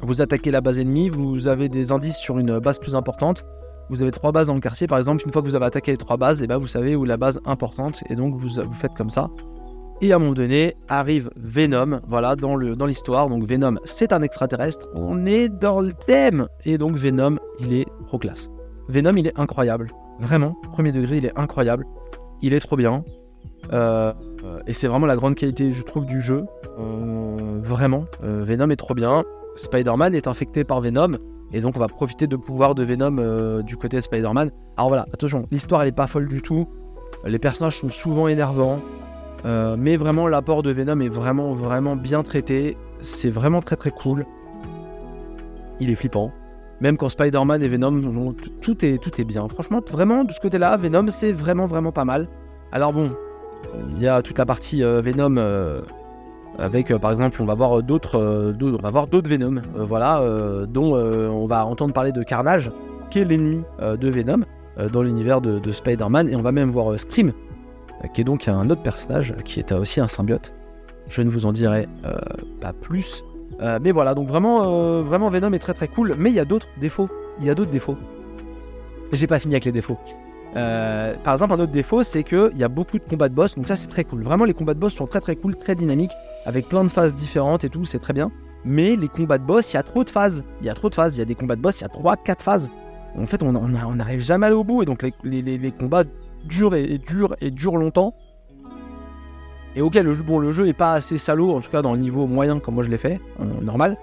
[0.02, 1.08] vous attaquez la base ennemie.
[1.08, 3.44] Vous avez des indices sur une base plus importante.
[3.90, 5.22] Vous avez trois bases dans le quartier, par exemple.
[5.26, 7.16] Une fois que vous avez attaqué les trois bases, eh ben vous savez où la
[7.16, 9.28] base importante, et donc vous, vous faites comme ça.
[10.00, 13.28] Et à un moment donné, arrive Venom, voilà, dans l'histoire.
[13.28, 14.88] Donc Venom, c'est un extraterrestre.
[14.94, 16.48] On est dans le thème.
[16.64, 18.50] Et donc Venom, il est pro classe.
[18.88, 19.92] Venom, il est incroyable.
[20.20, 21.84] Vraiment, premier degré, il est incroyable.
[22.42, 23.04] Il est trop bien.
[23.72, 24.12] Euh,
[24.66, 26.44] et c'est vraiment la grande qualité, je trouve, du jeu.
[26.78, 29.24] Euh, vraiment, euh, Venom est trop bien.
[29.56, 31.16] Spider-Man est infecté par Venom.
[31.52, 34.50] Et donc on va profiter de pouvoir de Venom du côté de Spider-Man.
[34.76, 36.66] Alors voilà, attention, l'histoire elle est pas folle du tout.
[37.24, 38.80] Les personnages sont souvent énervants.
[39.44, 42.76] Euh, mais vraiment l'apport de Venom est vraiment vraiment bien traité.
[43.00, 44.24] C'est vraiment très très cool.
[45.80, 46.30] Il est flippant.
[46.80, 49.46] Même quand Spider-Man et Venom, tout est, tout est bien.
[49.48, 52.26] Franchement, vraiment, de ce côté-là, Venom, c'est vraiment, vraiment pas mal.
[52.72, 53.12] Alors bon,
[53.90, 55.36] il y a toute la partie euh, Venom
[56.58, 60.22] avec euh, par exemple on va voir d'autres d'autres Venom voilà
[60.68, 62.70] dont on va entendre parler de Carnage
[63.10, 64.44] qui est l'ennemi de Venom
[64.92, 67.32] dans l'univers de, Spider-Man et on va même voir Scream
[68.12, 70.52] qui est donc un autre personnage qui est aussi un symbiote
[71.08, 71.86] je ne vous en dirai
[72.60, 73.24] pas plus
[73.80, 76.68] mais voilà donc vraiment vraiment Venom est très très cool mais il y a d'autres
[76.80, 77.08] défauts
[77.40, 77.96] il y a d'autres défauts
[79.12, 79.98] j'ai pas fini avec les défauts
[80.54, 83.66] par exemple, un autre défaut, c'est qu'il y a beaucoup de combats de boss, donc
[83.66, 84.22] ça c'est très cool.
[84.22, 86.12] Vraiment, les combats de boss sont très très cool, très dynamiques
[86.46, 88.30] avec plein de phases différentes et tout, c'est très bien.
[88.64, 90.44] Mais les combats de boss, il y a trop de phases.
[90.60, 91.16] Il y a trop de phases.
[91.16, 92.70] Il y a des combats de boss, il y a 3-4 phases.
[93.16, 94.82] En fait, on n'arrive jamais à aller au bout.
[94.82, 96.04] Et donc, les, combats
[96.44, 98.14] durent et, durent et durent longtemps.
[99.76, 101.92] Et ok, le jeu, bon, le jeu est pas assez salaud, en tout cas dans
[101.94, 103.20] le niveau moyen comme moi je l'ai fait,
[103.60, 103.96] normal.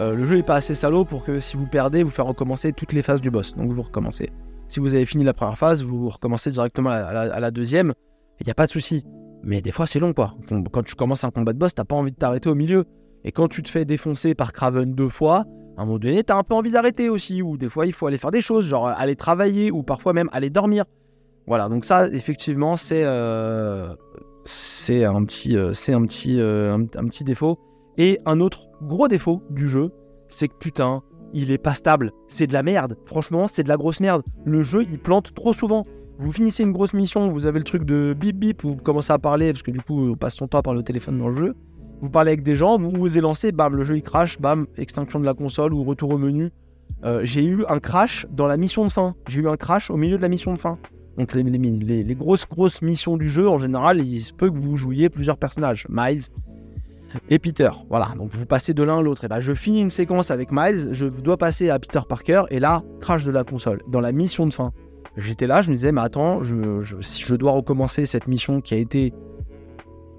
[0.00, 2.72] Euh, le jeu est pas assez salaud pour que si vous perdez, vous faire recommencer
[2.72, 3.56] toutes les phases du boss.
[3.56, 4.30] Donc vous recommencez.
[4.68, 7.92] Si vous avez fini la première phase, vous recommencez directement à la, à la deuxième.
[8.40, 9.04] Il n'y a pas de souci.
[9.42, 10.34] Mais des fois, c'est long, quoi.
[10.72, 12.84] Quand tu commences un combat de boss, t'as pas envie de t'arrêter au milieu.
[13.24, 15.44] Et quand tu te fais défoncer par Craven deux fois,
[15.76, 17.42] à un moment donné, t'as un peu envie d'arrêter aussi.
[17.42, 20.28] Ou des fois, il faut aller faire des choses, genre aller travailler, ou parfois même
[20.32, 20.84] aller dormir.
[21.46, 27.24] Voilà, donc ça, effectivement, c'est euh, un petit, euh, c'est un petit, euh, un, petit
[27.24, 27.58] défaut.
[27.98, 29.90] Et un autre gros défaut du jeu,
[30.28, 32.10] c'est que putain, il est pas stable.
[32.28, 32.96] C'est de la merde.
[33.06, 34.22] Franchement, c'est de la grosse merde.
[34.44, 35.86] Le jeu, il plante trop souvent.
[36.18, 39.18] Vous finissez une grosse mission, vous avez le truc de bip bip, vous commencez à
[39.18, 41.36] parler, parce que du coup, on passe son temps à parler au téléphone dans le
[41.36, 41.54] jeu.
[42.00, 45.20] Vous parlez avec des gens, vous vous élancez, bam, le jeu il crash, bam, extinction
[45.20, 46.50] de la console ou retour au menu.
[47.04, 49.14] Euh, j'ai eu un crash dans la mission de fin.
[49.28, 50.78] J'ai eu un crash au milieu de la mission de fin.
[51.18, 54.58] Donc les, les, les, grosses grosses missions du jeu, en général, il se peut que
[54.58, 56.22] vous jouiez plusieurs personnages, Miles
[57.30, 57.70] et Peter.
[57.88, 59.24] Voilà, donc vous passez de l'un à l'autre.
[59.24, 62.60] Et ben je finis une séquence avec Miles, je dois passer à Peter Parker, et
[62.60, 63.82] là, crash de la console.
[63.88, 64.72] Dans la mission de fin,
[65.16, 68.74] j'étais là, je me disais, mais attends, je, si je dois recommencer cette mission qui
[68.74, 69.14] a été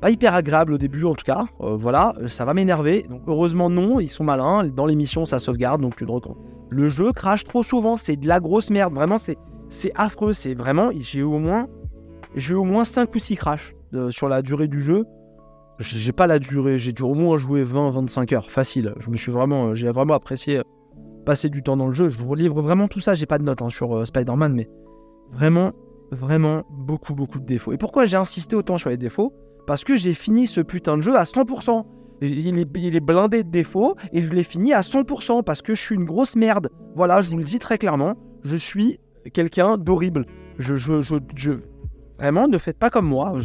[0.01, 1.45] pas hyper agréable au début en tout cas.
[1.61, 3.03] Euh, voilà, ça va m'énerver.
[3.09, 4.63] Donc heureusement non, ils sont malins.
[4.65, 6.03] Dans l'émission ça sauvegarde donc
[6.69, 8.93] Le jeu crache trop souvent, c'est de la grosse merde.
[8.93, 9.37] Vraiment c'est
[9.69, 11.67] c'est affreux, c'est vraiment j'ai au moins
[12.35, 15.05] j'ai au moins 5 ou 6 crashs euh, sur la durée du jeu.
[15.79, 18.93] J'ai pas la durée, j'ai dû au moins jouer 20 25 heures facile.
[18.99, 20.61] Je me suis vraiment j'ai vraiment apprécié
[21.25, 22.07] passer du temps dans le jeu.
[22.07, 24.69] Je vous livre vraiment tout ça, j'ai pas de notes hein, sur euh, Spider-Man mais
[25.31, 25.73] vraiment
[26.11, 27.73] vraiment beaucoup beaucoup de défauts.
[27.73, 29.33] Et pourquoi j'ai insisté autant sur les défauts?
[29.67, 31.85] Parce que j'ai fini ce putain de jeu à 100%.
[32.21, 35.95] Il est, blindé de défauts et je l'ai fini à 100% parce que je suis
[35.95, 36.69] une grosse merde.
[36.95, 38.99] Voilà, je vous le dis très clairement, je suis
[39.33, 40.25] quelqu'un d'horrible.
[40.57, 41.01] Je, je,
[41.35, 41.53] je,
[42.17, 43.35] Vraiment, ne faites pas comme moi.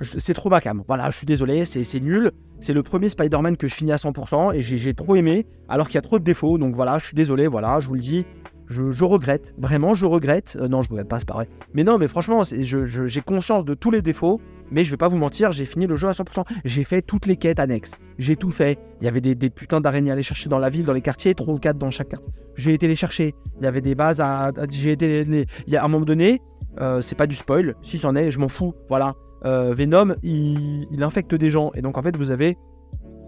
[0.00, 0.82] c'est trop cam.
[0.86, 2.30] Voilà, je suis désolé, c'est nul.
[2.60, 5.96] C'est le premier Spider-Man que je finis à 100% et j'ai trop aimé alors qu'il
[5.96, 6.58] y a trop de défauts.
[6.58, 8.24] Donc voilà, je suis désolé, voilà, je vous le dis.
[8.68, 10.56] Je, regrette, vraiment, je regrette.
[10.60, 11.48] Euh, non, je regrette pas, c'est pareil.
[11.74, 14.40] Mais non, mais franchement, j'ai conscience de tous les défauts,
[14.70, 16.44] mais je vais pas vous mentir, j'ai fini le jeu à 100%.
[16.64, 17.92] J'ai fait toutes les quêtes annexes.
[18.18, 18.78] J'ai tout fait.
[19.00, 21.34] Il y avait des, putains d'araignées à aller chercher dans la ville, dans les quartiers,
[21.34, 22.28] 3 ou 4 dans chaque quartier.
[22.56, 23.34] J'ai été les chercher.
[23.60, 24.52] Il y avait des bases à.
[24.70, 25.26] J'ai été.
[25.66, 26.40] il y a un moment donné,
[26.80, 28.74] euh, c'est pas du spoil, si c'en est, je m'en fous.
[28.88, 29.14] Voilà.
[29.44, 31.70] Euh, Venom, il, infecte des gens.
[31.74, 32.56] Et donc, en fait, vous avez.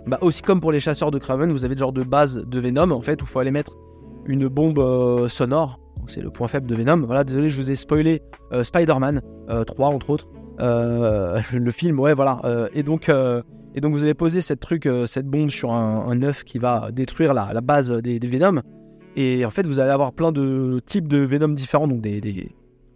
[0.07, 2.61] Bah, aussi comme pour les chasseurs de Craven, vous avez le genre de base de
[2.61, 3.77] Venom, en fait, où faut aller mettre
[4.29, 5.81] une bombe euh, sonore.
[6.09, 6.99] C'est le point faible de Venom.
[6.99, 8.23] Voilà, désolé, je vous ai spoilé
[8.53, 9.23] euh, Spider-Man
[9.67, 10.29] 3 euh, entre autres.
[10.59, 12.41] le film, ouais, voilà.
[12.73, 16.57] et donc, et donc vous allez poser cette truc, cette bombe sur un, œuf qui
[16.57, 18.63] va détruire la, la base des, des Venom.
[19.17, 22.53] Et en fait, vous allez avoir plein de types de Venom différents, donc des, des,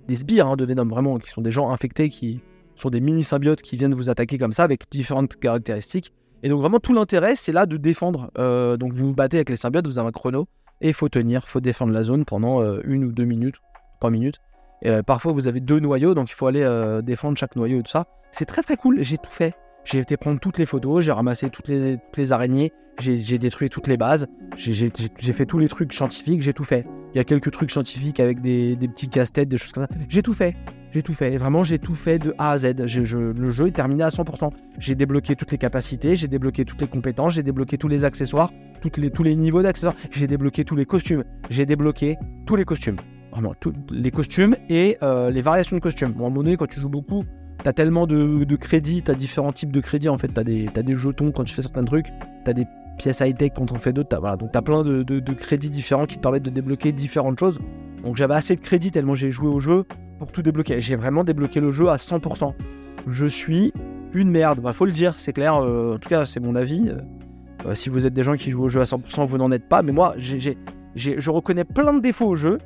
[0.09, 2.41] des sbires hein, de Venom, vraiment, qui sont des gens infectés, qui
[2.77, 6.15] sont des mini symbiotes qui viennent vous attaquer comme ça avec différentes caractéristiques.
[6.43, 8.31] Et donc vraiment tout l'intérêt, c'est là de défendre.
[8.79, 10.47] donc vous vous battez avec les symbiotes, vous avez un chrono
[10.81, 13.57] et il faut tenir, faut défendre la zone pendant euh, une ou deux minutes,
[13.99, 14.41] trois minutes.
[14.83, 17.81] Et, euh, parfois vous avez deux noyaux, donc il faut aller euh, défendre chaque noyau
[17.81, 18.07] et tout ça.
[18.33, 19.55] C'est très très cool, j'ai tout fait.
[19.85, 23.97] J'ai été prendre toutes les photos, j'ai ramassé toutes les araignées, j'ai détruit toutes les
[23.97, 24.27] bases,
[24.57, 26.87] j'ai fait tous les trucs scientifiques, j'ai tout fait.
[27.15, 29.91] Il y a quelques trucs scientifiques avec des, des petits casse-têtes, des choses comme ça.
[30.09, 30.55] J'ai tout fait.
[30.93, 31.37] J'ai tout fait.
[31.37, 32.75] Vraiment, j'ai tout fait de A à Z.
[32.79, 34.51] le jeu est terminé à 100%.
[34.79, 38.53] J'ai débloqué toutes les capacités, j'ai débloqué toutes les compétences, j'ai débloqué tous les accessoires,
[38.97, 39.95] les, tous les niveaux d'accessoires.
[40.11, 41.25] J'ai débloqué tous les costumes.
[41.49, 42.97] J'ai débloqué tous les costumes.
[43.33, 46.13] Vraiment, tous les costumes et euh, les variations de costumes.
[46.13, 47.25] Bon, à un moment donné, quand tu joues beaucoup,
[47.63, 50.09] t'as tellement de, de crédits, t'as différents types de crédits.
[50.09, 52.07] En fait, t'as des, as des jetons quand tu fais certains trucs,
[52.45, 52.67] t'as des
[53.01, 54.19] pièces high-tech quand on fait d'autres.
[54.19, 57.59] Voilà, donc t'as plein de, crédits différents qui te permettent de débloquer différentes choses.
[58.05, 59.85] Donc j'avais assez de crédits tellement j'ai joué au jeu
[60.19, 60.81] pour tout débloquer.
[60.81, 62.55] J'ai vraiment débloqué le jeu à 100%.
[63.07, 63.73] Je suis
[64.13, 65.55] une merde, bah, faut le dire, c'est clair.
[65.57, 66.89] Euh, en tout cas, c'est mon avis.
[66.89, 66.99] Euh,
[67.67, 69.69] euh, si vous êtes des gens qui jouent au jeu à 100%, vous n'en êtes
[69.69, 69.83] pas.
[69.83, 72.59] Mais moi, je reconnais plein de défauts au jeu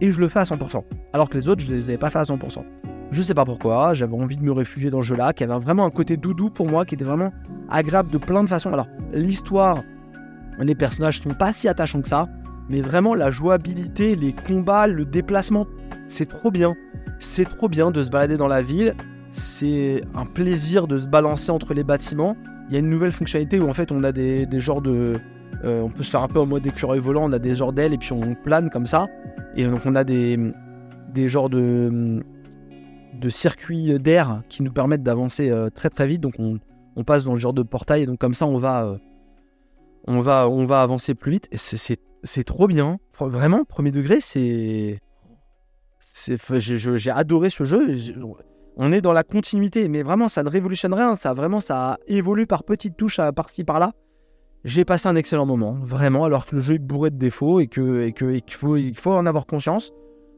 [0.00, 0.82] et je le fais à 100%.
[1.12, 2.64] Alors que les autres, je les avais pas fait à 100%.
[3.10, 5.86] Je sais pas pourquoi, j'avais envie de me réfugier dans ce jeu-là, qui avait vraiment
[5.86, 7.32] un côté doudou pour moi, qui était vraiment
[7.70, 8.72] agréable de plein de façons.
[8.72, 9.82] Alors, l'histoire,
[10.60, 12.28] les personnages sont pas si attachants que ça,
[12.68, 15.66] mais vraiment la jouabilité, les combats, le déplacement,
[16.06, 16.74] c'est trop bien.
[17.18, 18.94] C'est trop bien de se balader dans la ville.
[19.30, 22.36] C'est un plaisir de se balancer entre les bâtiments.
[22.68, 25.18] Il y a une nouvelle fonctionnalité où en fait on a des, genres de.
[25.64, 27.72] Euh, on peut se faire un peu en mode écureuil volant, on a des genres
[27.72, 29.06] d'ailes et puis on plane comme ça.
[29.56, 30.38] Et donc on a des,
[31.14, 32.22] des genres de,
[33.18, 36.20] de circuits d'air qui nous permettent d'avancer euh, très très vite.
[36.20, 36.58] Donc on,
[37.04, 38.98] passe dans le genre de portail et donc comme ça on va, euh,
[40.06, 41.48] on va, on va avancer plus vite.
[41.52, 42.98] Et c'est trop bien.
[43.20, 45.00] Vraiment, premier degré, c'est
[46.58, 47.96] j'ai adoré ce jeu.
[48.76, 51.14] On est dans la continuité, mais vraiment, ça ne révolutionne rien.
[51.14, 53.92] Ça vraiment, ça évolue par petites touches par-ci par-là.
[54.64, 57.68] J'ai passé un excellent moment, vraiment, alors que le jeu est bourré de défauts et
[57.68, 59.92] que et que qu'il faut il faut en avoir conscience.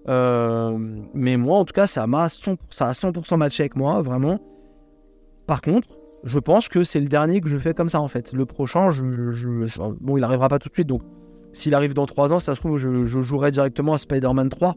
[0.09, 0.77] Euh,
[1.15, 4.39] mais moi, en tout cas, ça m'a ça a 100% matché avec moi, vraiment.
[5.47, 5.89] Par contre,
[6.25, 8.33] je pense que c'est le dernier que je fais comme ça en fait.
[8.33, 8.89] Le prochain,
[10.01, 11.03] bon, il arrivera pas tout de suite, donc
[11.53, 14.75] s'il arrive dans 3 ans, ça se trouve, je, je jouerai directement à Spider-Man 3.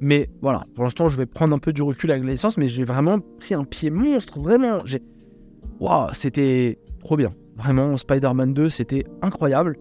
[0.00, 2.84] Mais voilà, pour l'instant, je vais prendre un peu du recul avec l'essence, mais j'ai
[2.84, 4.82] vraiment pris un pied monstre, vraiment.
[5.78, 7.32] Waouh, c'était trop bien.
[7.56, 9.76] Vraiment, Spider-Man 2, c'était incroyable.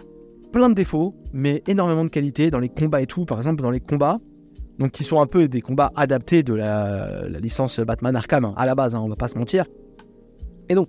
[0.51, 3.25] Plein de défauts, mais énormément de qualité dans les combats et tout.
[3.25, 4.19] Par exemple, dans les combats,
[4.79, 8.65] donc qui sont un peu des combats adaptés de la, licence Batman Arkham, hein, à
[8.65, 9.65] la base, hein, on va pas se mentir.
[10.69, 10.87] Et donc,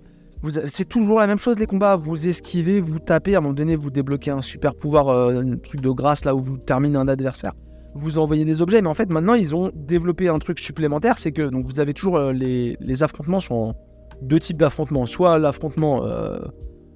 [0.65, 1.95] c'est toujours la même chose les combats.
[1.95, 5.57] Vous esquivez, vous tapez, à un moment donné, vous débloquez un super pouvoir, euh, un
[5.57, 7.53] truc de grâce là où vous terminez un adversaire
[7.93, 8.81] vous envoyez des objets.
[8.81, 11.93] Mais en fait, maintenant, ils ont développé un truc supplémentaire, c'est que donc vous avez
[11.93, 13.75] toujours euh, les, affrontements sont
[14.21, 15.05] deux types d'affrontements.
[15.05, 16.39] Soit l'affrontement euh,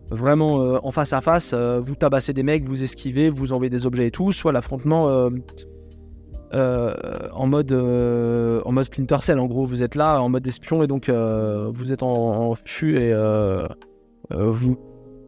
[0.09, 4.07] vraiment en face à face, vous tabassez des mecs, vous esquivez, vous envoyez des objets
[4.07, 4.31] et tout.
[4.31, 5.29] Soit l'affrontement
[6.55, 9.39] en mode en mode Splinter Cell.
[9.39, 12.97] En gros, vous êtes là en mode espion et donc vous êtes en, en fût
[12.97, 13.13] et
[14.31, 14.77] vous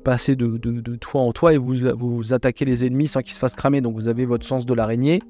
[0.08, 3.56] passez de, toit en toit et vous, vous attaquez les ennemis sans qu'ils se fassent
[3.56, 3.82] cramer.
[3.82, 5.22] Donc vous avez votre sens de l'araignée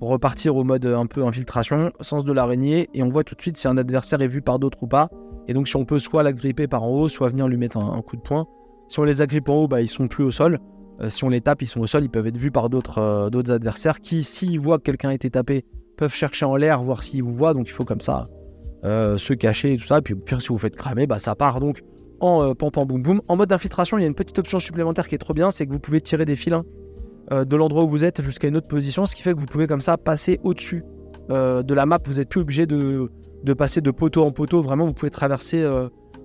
[0.00, 3.40] pour repartir au mode un peu infiltration, sens de l'araignée, et on voit tout de
[3.40, 5.08] suite si un adversaire est vu par d'autres ou pas.
[5.46, 8.02] Et donc si on peut soit l'agripper par en haut, soit venir lui mettre un,
[8.02, 8.46] coup de poing.
[8.88, 10.58] Si on les agrippe en haut, bah, ils sont plus au sol.
[11.00, 12.98] Euh, si on les tape, ils sont au sol, ils peuvent être vus par d'autres
[12.98, 15.64] euh, d'autres adversaires qui, s'ils voient que quelqu'un a été tapé,
[15.96, 17.54] peuvent chercher en l'air, voir s'ils vous voient.
[17.54, 18.28] Donc il faut comme ça
[18.84, 19.98] euh, se cacher et tout ça.
[19.98, 21.82] Et puis pire, si vous faites cramer, bah, ça part donc
[22.20, 23.22] en pam pam boum boum.
[23.28, 25.66] En mode infiltration, il y a une petite option supplémentaire qui est trop bien, c'est
[25.66, 26.64] que vous pouvez tirer des filins
[27.30, 29.66] de l'endroit où vous êtes jusqu'à une autre position, ce qui fait que vous pouvez
[29.66, 30.84] comme ça passer au-dessus
[31.30, 31.98] de la map.
[32.04, 33.10] Vous n'êtes plus obligé de,
[33.56, 34.60] passer de poteau en poteau.
[34.60, 35.66] Vraiment, vous pouvez traverser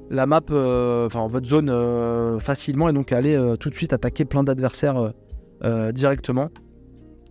[0.10, 5.14] la map, enfin votre zone facilement et donc aller tout de suite attaquer plein d'adversaires
[5.94, 6.50] directement.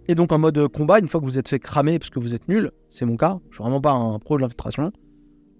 [0.06, 2.34] Et donc en mode combat, une fois que vous êtes fait cramer parce que vous
[2.34, 4.92] êtes nul, c'est mon cas, je suis vraiment pas un pro de l'infiltration.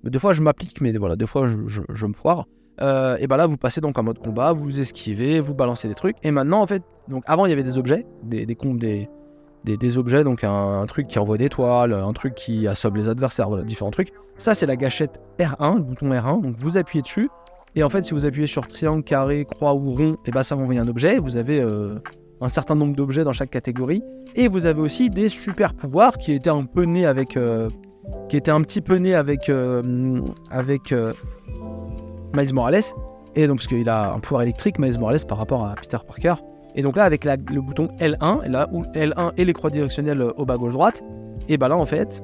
[0.05, 2.47] Mais des fois je m'applique, mais voilà, des fois je me foire.
[2.81, 5.95] Euh, et bah là, vous passez donc en mode combat, vous esquivez, vous balancez des
[5.95, 6.17] trucs.
[6.23, 8.57] Et maintenant, en fait, donc avant, il y avait des objets, des, des,
[9.65, 13.09] des, des, objets, donc un, truc qui envoie des toiles, un truc qui assomme les
[13.09, 14.13] adversaires, voilà, différents trucs.
[14.39, 16.43] Ça, c'est la gâchette R1, le bouton R1.
[16.43, 17.29] Donc vous appuyez dessus.
[17.75, 20.55] Et en fait, si vous appuyez sur triangle, carré, croix ou rond, et bah ça
[20.55, 21.19] va envoyer un objet.
[21.19, 21.99] Vous avez euh,
[22.41, 24.03] un certain nombre d'objets dans chaque catégorie.
[24.35, 27.37] Et vous avez aussi des super pouvoirs qui étaient un peu nés avec.
[27.37, 27.69] Euh,
[28.29, 29.51] qui étaient un petit peu nés avec.
[30.51, 30.95] avec
[32.35, 32.83] Miles Morales.
[33.35, 36.35] Et donc, parce qu'il a un pouvoir électrique, Miles Morales, par rapport à Peter Parker.
[36.75, 40.45] Et donc là, avec le bouton L1, là où L1 et les croix directionnelles au
[40.45, 41.03] bas gauche-droite,
[41.49, 42.23] et bah là, en fait,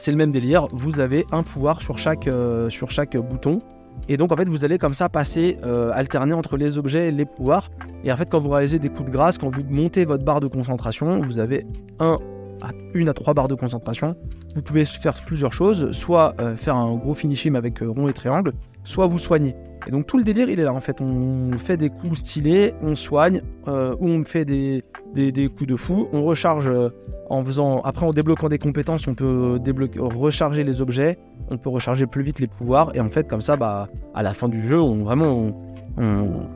[0.00, 0.66] c'est le même délire.
[0.72, 3.60] Vous avez un pouvoir sur chaque, euh, sur chaque bouton.
[4.08, 7.10] Et donc, en fait, vous allez comme ça passer, euh, alterner entre les objets et
[7.10, 7.70] les pouvoirs.
[8.02, 10.40] Et en fait, quand vous réalisez des coups de grâce, quand vous montez votre barre
[10.40, 11.66] de concentration, vous avez
[11.98, 12.16] un
[12.62, 14.16] à, une à trois barres de concentration.
[14.54, 18.52] Vous pouvez faire plusieurs choses, soit euh, faire un gros finishing avec rond et triangle,
[18.84, 19.54] soit vous soignez.
[19.86, 20.72] Et donc tout le délire, il est là.
[20.72, 25.48] En fait, on fait des coups stylés, on soigne, euh, ou on fait des, des,
[25.48, 26.90] coups de fou, on recharge euh,
[27.28, 27.80] en faisant.
[27.80, 31.18] Après, en débloquant des compétences, on peut débloquer, recharger les objets,
[31.50, 32.94] on peut recharger plus vite les pouvoirs.
[32.94, 35.52] Et en fait, comme ça, bah, à la fin du jeu, on vraiment
[35.96, 36.46] on,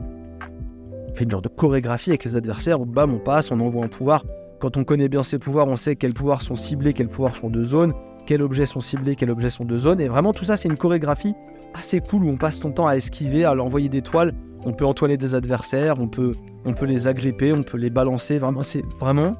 [1.13, 3.89] fait une genre de chorégraphie avec les adversaires où bam, on passe, on envoie un
[3.89, 4.23] pouvoir.
[4.59, 7.49] Quand on connaît bien ses pouvoirs, on sait quels pouvoirs sont ciblés, quels pouvoirs sont
[7.49, 7.93] de zone,
[8.25, 9.99] quels objets sont ciblés, quels objets sont de zone.
[9.99, 11.33] Et vraiment, tout ça, c'est une chorégraphie
[11.77, 14.33] assez cool où on passe son temps à esquiver, à leur envoyer des toiles.
[14.65, 16.31] On peut entoiler des adversaires, on peut,
[16.65, 18.39] on peut les agripper, on peut les balancer.
[18.39, 19.33] Vraiment, c'est vraiment,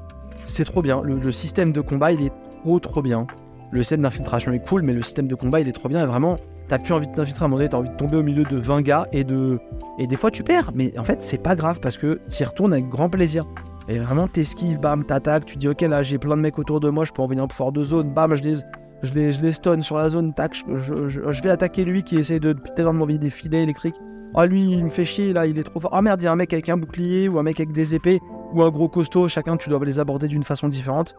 [0.44, 1.02] c'est trop bien.
[1.02, 2.32] Le, système de combat, il est
[2.62, 3.26] trop trop bien.
[3.72, 6.02] Le système d'infiltration est cool, mais le système de combat, il est trop bien.
[6.02, 6.36] Et vraiment,
[6.68, 8.44] t'as plus envie de t'infiltrer à un moment donné, t'as envie de tomber au milieu
[8.44, 9.58] de 20 gars et de.
[9.98, 10.70] Et des fois, tu perds.
[10.74, 13.44] Mais en fait, c'est pas grave parce que t'y retournes avec grand plaisir.
[13.88, 16.88] Et vraiment, t'esquives, bam, t'attaques, tu dis, ok, là, j'ai plein de mecs autour de
[16.88, 18.56] moi, je peux envoyer un pouvoir de zone, bam, je les,
[19.02, 22.92] je les, je sur la zone, tac, je, vais attaquer lui qui essaie de peut-être
[22.92, 23.96] m'envoyer des filets électriques.
[24.34, 25.90] Ah lui il me fait chier là, il est trop fort.
[25.94, 27.94] Ah merde, il y a un mec avec un bouclier ou un mec avec des
[27.94, 28.20] épées
[28.52, 31.14] ou un gros costaud, chacun tu dois les aborder d'une façon différente.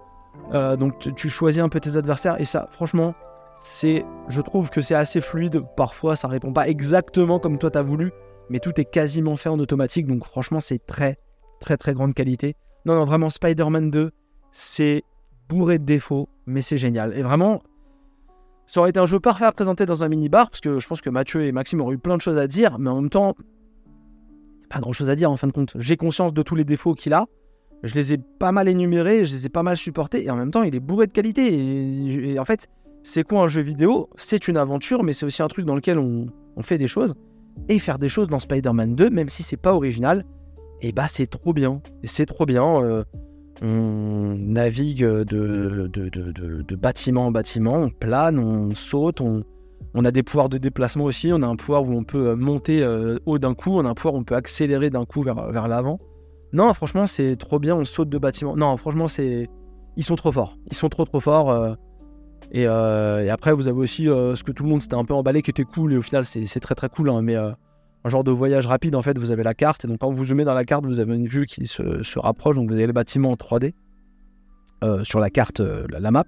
[0.53, 3.15] Euh, donc tu, choisis un peu tes adversaires et ça franchement
[3.59, 7.81] c'est je trouve que c'est assez fluide parfois ça répond pas exactement comme toi t'as
[7.81, 8.11] voulu
[8.49, 11.17] mais tout est quasiment fait en automatique donc franchement c'est très
[11.59, 12.55] très très grande qualité
[12.85, 14.11] non non vraiment Spider-Man 2
[14.53, 15.03] c'est
[15.49, 17.17] bourré de défauts, mais c'est génial.
[17.17, 17.61] Et vraiment,
[18.65, 21.01] ça aurait été un jeu parfait à présenter dans un mini-bar, parce que je pense
[21.01, 23.35] que Mathieu et Maxime auraient eu plein de choses à dire, mais en même temps,
[24.69, 25.73] pas grand-chose à dire en fin de compte.
[25.77, 27.27] J'ai conscience de tous les défauts qu'il a,
[27.83, 30.51] je les ai pas mal énumérés, je les ai pas mal supportés, et en même
[30.51, 32.31] temps, il est bourré de qualité.
[32.31, 32.67] Et, en fait,
[33.03, 34.09] c'est quoi un jeu vidéo?
[34.15, 36.27] C'est une aventure, mais c'est aussi un truc dans lequel on,
[36.61, 37.13] fait des choses.
[37.69, 40.25] Et faire des choses dans Spider-Man 2, même si c'est pas original,
[40.81, 41.81] et bah c'est trop bien.
[42.03, 42.83] C'est trop bien.
[42.83, 43.03] Euh,
[43.61, 49.43] on navigue de, bâtiment en bâtiment, on plane, on saute, on,
[50.05, 53.17] a des pouvoirs de déplacement aussi, on a un pouvoir où on peut monter euh,
[53.25, 55.99] haut d'un coup, on a un pouvoir où on peut accélérer d'un coup vers, l'avant.
[56.53, 58.55] Non, franchement, c'est trop bien, on saute de bâtiment.
[58.55, 59.47] Non, franchement, c'est.
[59.97, 60.57] Ils sont trop forts.
[60.69, 61.49] Ils sont trop trop forts.
[61.49, 61.73] Euh,
[62.55, 65.41] euh, et, après, vous avez aussi ce que tout le monde s'était un peu emballé
[65.41, 67.35] qui était cool, et au final, c'est très très cool, hein, mais
[68.07, 68.95] un genre de voyage rapide.
[68.95, 69.85] En fait, vous avez la carte.
[69.85, 72.55] Et donc, quand vous zoomez dans la carte, vous avez une vue qui se, rapproche.
[72.55, 73.73] Donc, vous avez le bâtiment en 3D
[74.83, 76.23] euh, sur la carte, euh, la, map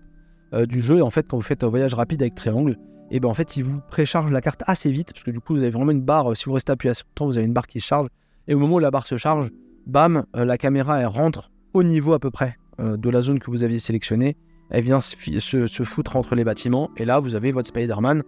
[0.53, 0.97] euh, du jeu.
[0.97, 2.77] Et en fait, quand vous faites un voyage rapide avec triangle,
[3.11, 5.13] et ben en fait, il vous précharge la carte assez vite.
[5.13, 6.35] Parce que du coup, vous avez vraiment une barre.
[6.35, 8.07] Si vous restez appuyé assez longtemps, vous avez une barre qui se charge.
[8.47, 9.49] Et au moment où la barre se charge,
[9.87, 12.57] bam, la caméra, elle rentre au niveau à peu près.
[12.79, 14.37] de la zone que vous aviez sélectionnée,
[14.69, 16.91] elle vient se, foutre entre les bâtiments.
[16.97, 18.23] Et là, vous avez votre Spider-Man,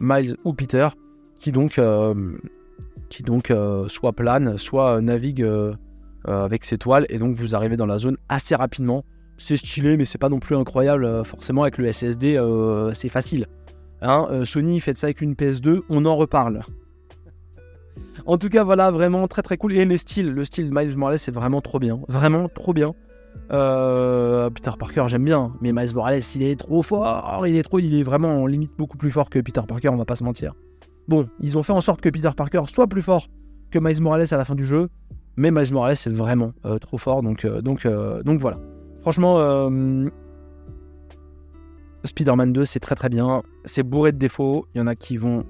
[0.00, 0.88] Miles ou Peter,
[1.38, 1.78] qui donc,
[3.08, 3.52] qui donc
[3.88, 5.46] soit plane, soit navigue
[6.26, 7.06] avec ses toiles.
[7.08, 9.04] Et donc, vous arrivez dans la zone assez rapidement.
[9.36, 11.24] C'est stylé, mais c'est pas non plus incroyable.
[11.24, 12.40] forcément, avec le SSD,
[12.94, 13.46] c'est facile.
[14.00, 16.60] Hein, Sony, faites ça avec une PS2, on en reparle.
[18.26, 19.72] En tout cas, voilà, vraiment très très cool.
[19.74, 22.00] Et les styles, le style de Miles Morales, c'est vraiment trop bien.
[22.08, 22.94] Vraiment trop bien.
[23.52, 27.46] Euh, Peter Parker, j'aime bien, mais Miles Morales, il est trop fort.
[27.46, 29.96] Il est trop, il est vraiment en limite beaucoup plus fort que Peter Parker, on
[29.96, 30.54] va pas se mentir.
[31.08, 33.28] Bon, ils ont fait en sorte que Peter Parker soit plus fort
[33.70, 34.88] que Miles Morales à la fin du jeu,
[35.36, 38.58] mais Miles Morales c'est vraiment euh, trop fort, donc, euh, donc, donc voilà.
[39.02, 39.38] Franchement,
[42.04, 43.42] Spider-Man 2, c'est très très bien.
[43.64, 44.66] C'est bourré de défauts.
[44.74, 45.44] Il y en a qui vont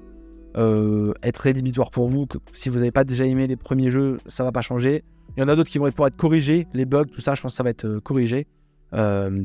[0.57, 2.27] euh, être rédhibitoires pour vous.
[2.53, 5.03] Si vous n'avez pas déjà aimé les premiers jeux, ça va pas changer.
[5.35, 7.41] Il y en a d'autres qui vont pouvoir être corrigés, les bugs, tout ça, je
[7.41, 8.47] pense que ça va être euh, corrigé.
[8.93, 9.43] Euh,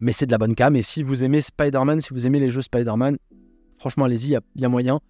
[0.00, 0.74] mais c'est de la bonne cam.
[0.76, 3.18] Et si vous aimez Spider-Man, si vous aimez les jeux Spider-Man,
[3.78, 5.00] franchement, allez-y, il y a bien moyen.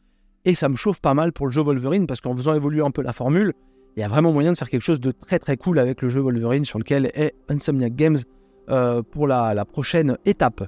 [0.45, 2.90] Et ça me chauffe pas mal pour le jeu Wolverine, parce qu'en faisant évoluer un
[2.90, 3.55] peu la formule,
[3.97, 6.09] il y a vraiment moyen de faire quelque chose de très très cool avec le
[6.09, 8.18] jeu Wolverine sur lequel est Insomniac Games
[9.11, 10.64] pour la, prochaine étape.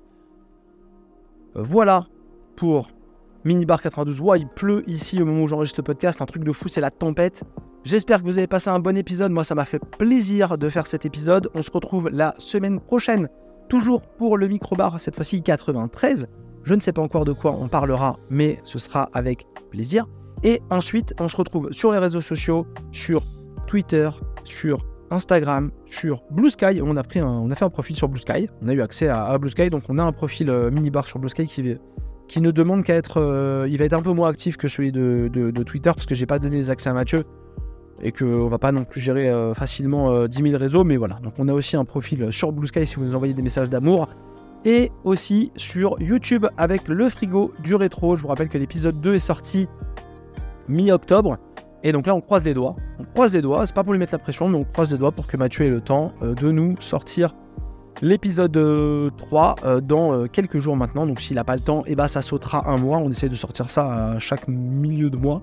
[1.54, 2.06] Voilà
[2.54, 2.90] pour
[3.44, 4.20] Minibar 92.
[4.20, 6.22] Ouais, il pleut ici au moment où j'enregistre le podcast.
[6.22, 7.42] Un truc de fou, c'est la tempête.
[7.84, 9.32] J'espère que vous avez passé un bon épisode.
[9.32, 11.48] Moi, ça m'a fait plaisir de faire cet épisode.
[11.54, 13.28] On se retrouve la semaine prochaine,
[13.68, 16.28] toujours pour le microbar, cette fois-ci 93.
[16.66, 20.04] Je ne sais pas encore de quoi on parlera, mais ce sera avec plaisir.
[20.42, 23.22] Et ensuite, on se retrouve sur les réseaux sociaux, sur
[23.68, 24.10] Twitter,
[24.42, 26.82] sur Instagram, sur Blue Sky.
[26.82, 28.48] On a, fait un profil sur Blue Sky.
[28.62, 31.20] On a eu accès à, Blue Sky, donc on a un profil euh, minibar sur
[31.20, 33.20] Blue Sky qui, ne demande qu'à être.
[33.20, 36.26] Euh, il va être un peu moins actif que celui de, Twitter parce que j'ai
[36.26, 37.22] pas donné les accès à Mathieu
[38.02, 40.82] et qu'on va pas non plus gérer euh, facilement 10 euh, 000 réseaux.
[40.82, 43.34] Mais voilà, donc on a aussi un profil sur Blue Sky si vous nous envoyez
[43.34, 44.08] des messages d'amour.
[44.66, 48.16] Et aussi sur YouTube avec le frigo du rétro.
[48.16, 49.66] Je vous rappelle que l'épisode 2 est sorti
[50.68, 51.38] mi-octobre.
[51.82, 52.76] Et donc là, on croise les doigts.
[52.98, 53.66] On croise les doigts.
[53.66, 55.64] C'est pas pour lui mettre la pression, mais on croise les doigts pour que Mathieu
[55.64, 57.34] ait le temps de nous sortir
[58.02, 58.52] l'épisode
[59.16, 61.06] 3 euh, euh, dans euh, quelques jours maintenant.
[61.06, 62.98] Donc s'il n'a pas le temps, eh ben, ça sautera un mois.
[62.98, 65.42] On essaie de sortir ça à chaque milieu de mois.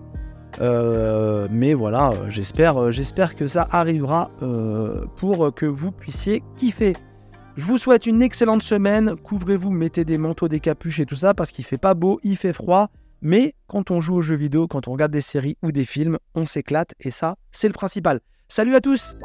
[1.49, 4.29] mais voilà, j'espère, j'espère que ça arrivera
[5.15, 6.93] pour que vous puissiez kiffer.
[7.55, 9.15] Je vous souhaite une excellente semaine.
[9.15, 12.35] Couvrez-vous, mettez des manteaux, des capuches et tout ça parce qu'il fait pas beau, il
[12.35, 12.89] fait froid.
[13.21, 16.17] Mais quand on joue aux jeux vidéo, quand on regarde des séries ou des films,
[16.33, 18.21] on s'éclate et ça, c'est le principal.
[18.47, 19.15] Salut à tous!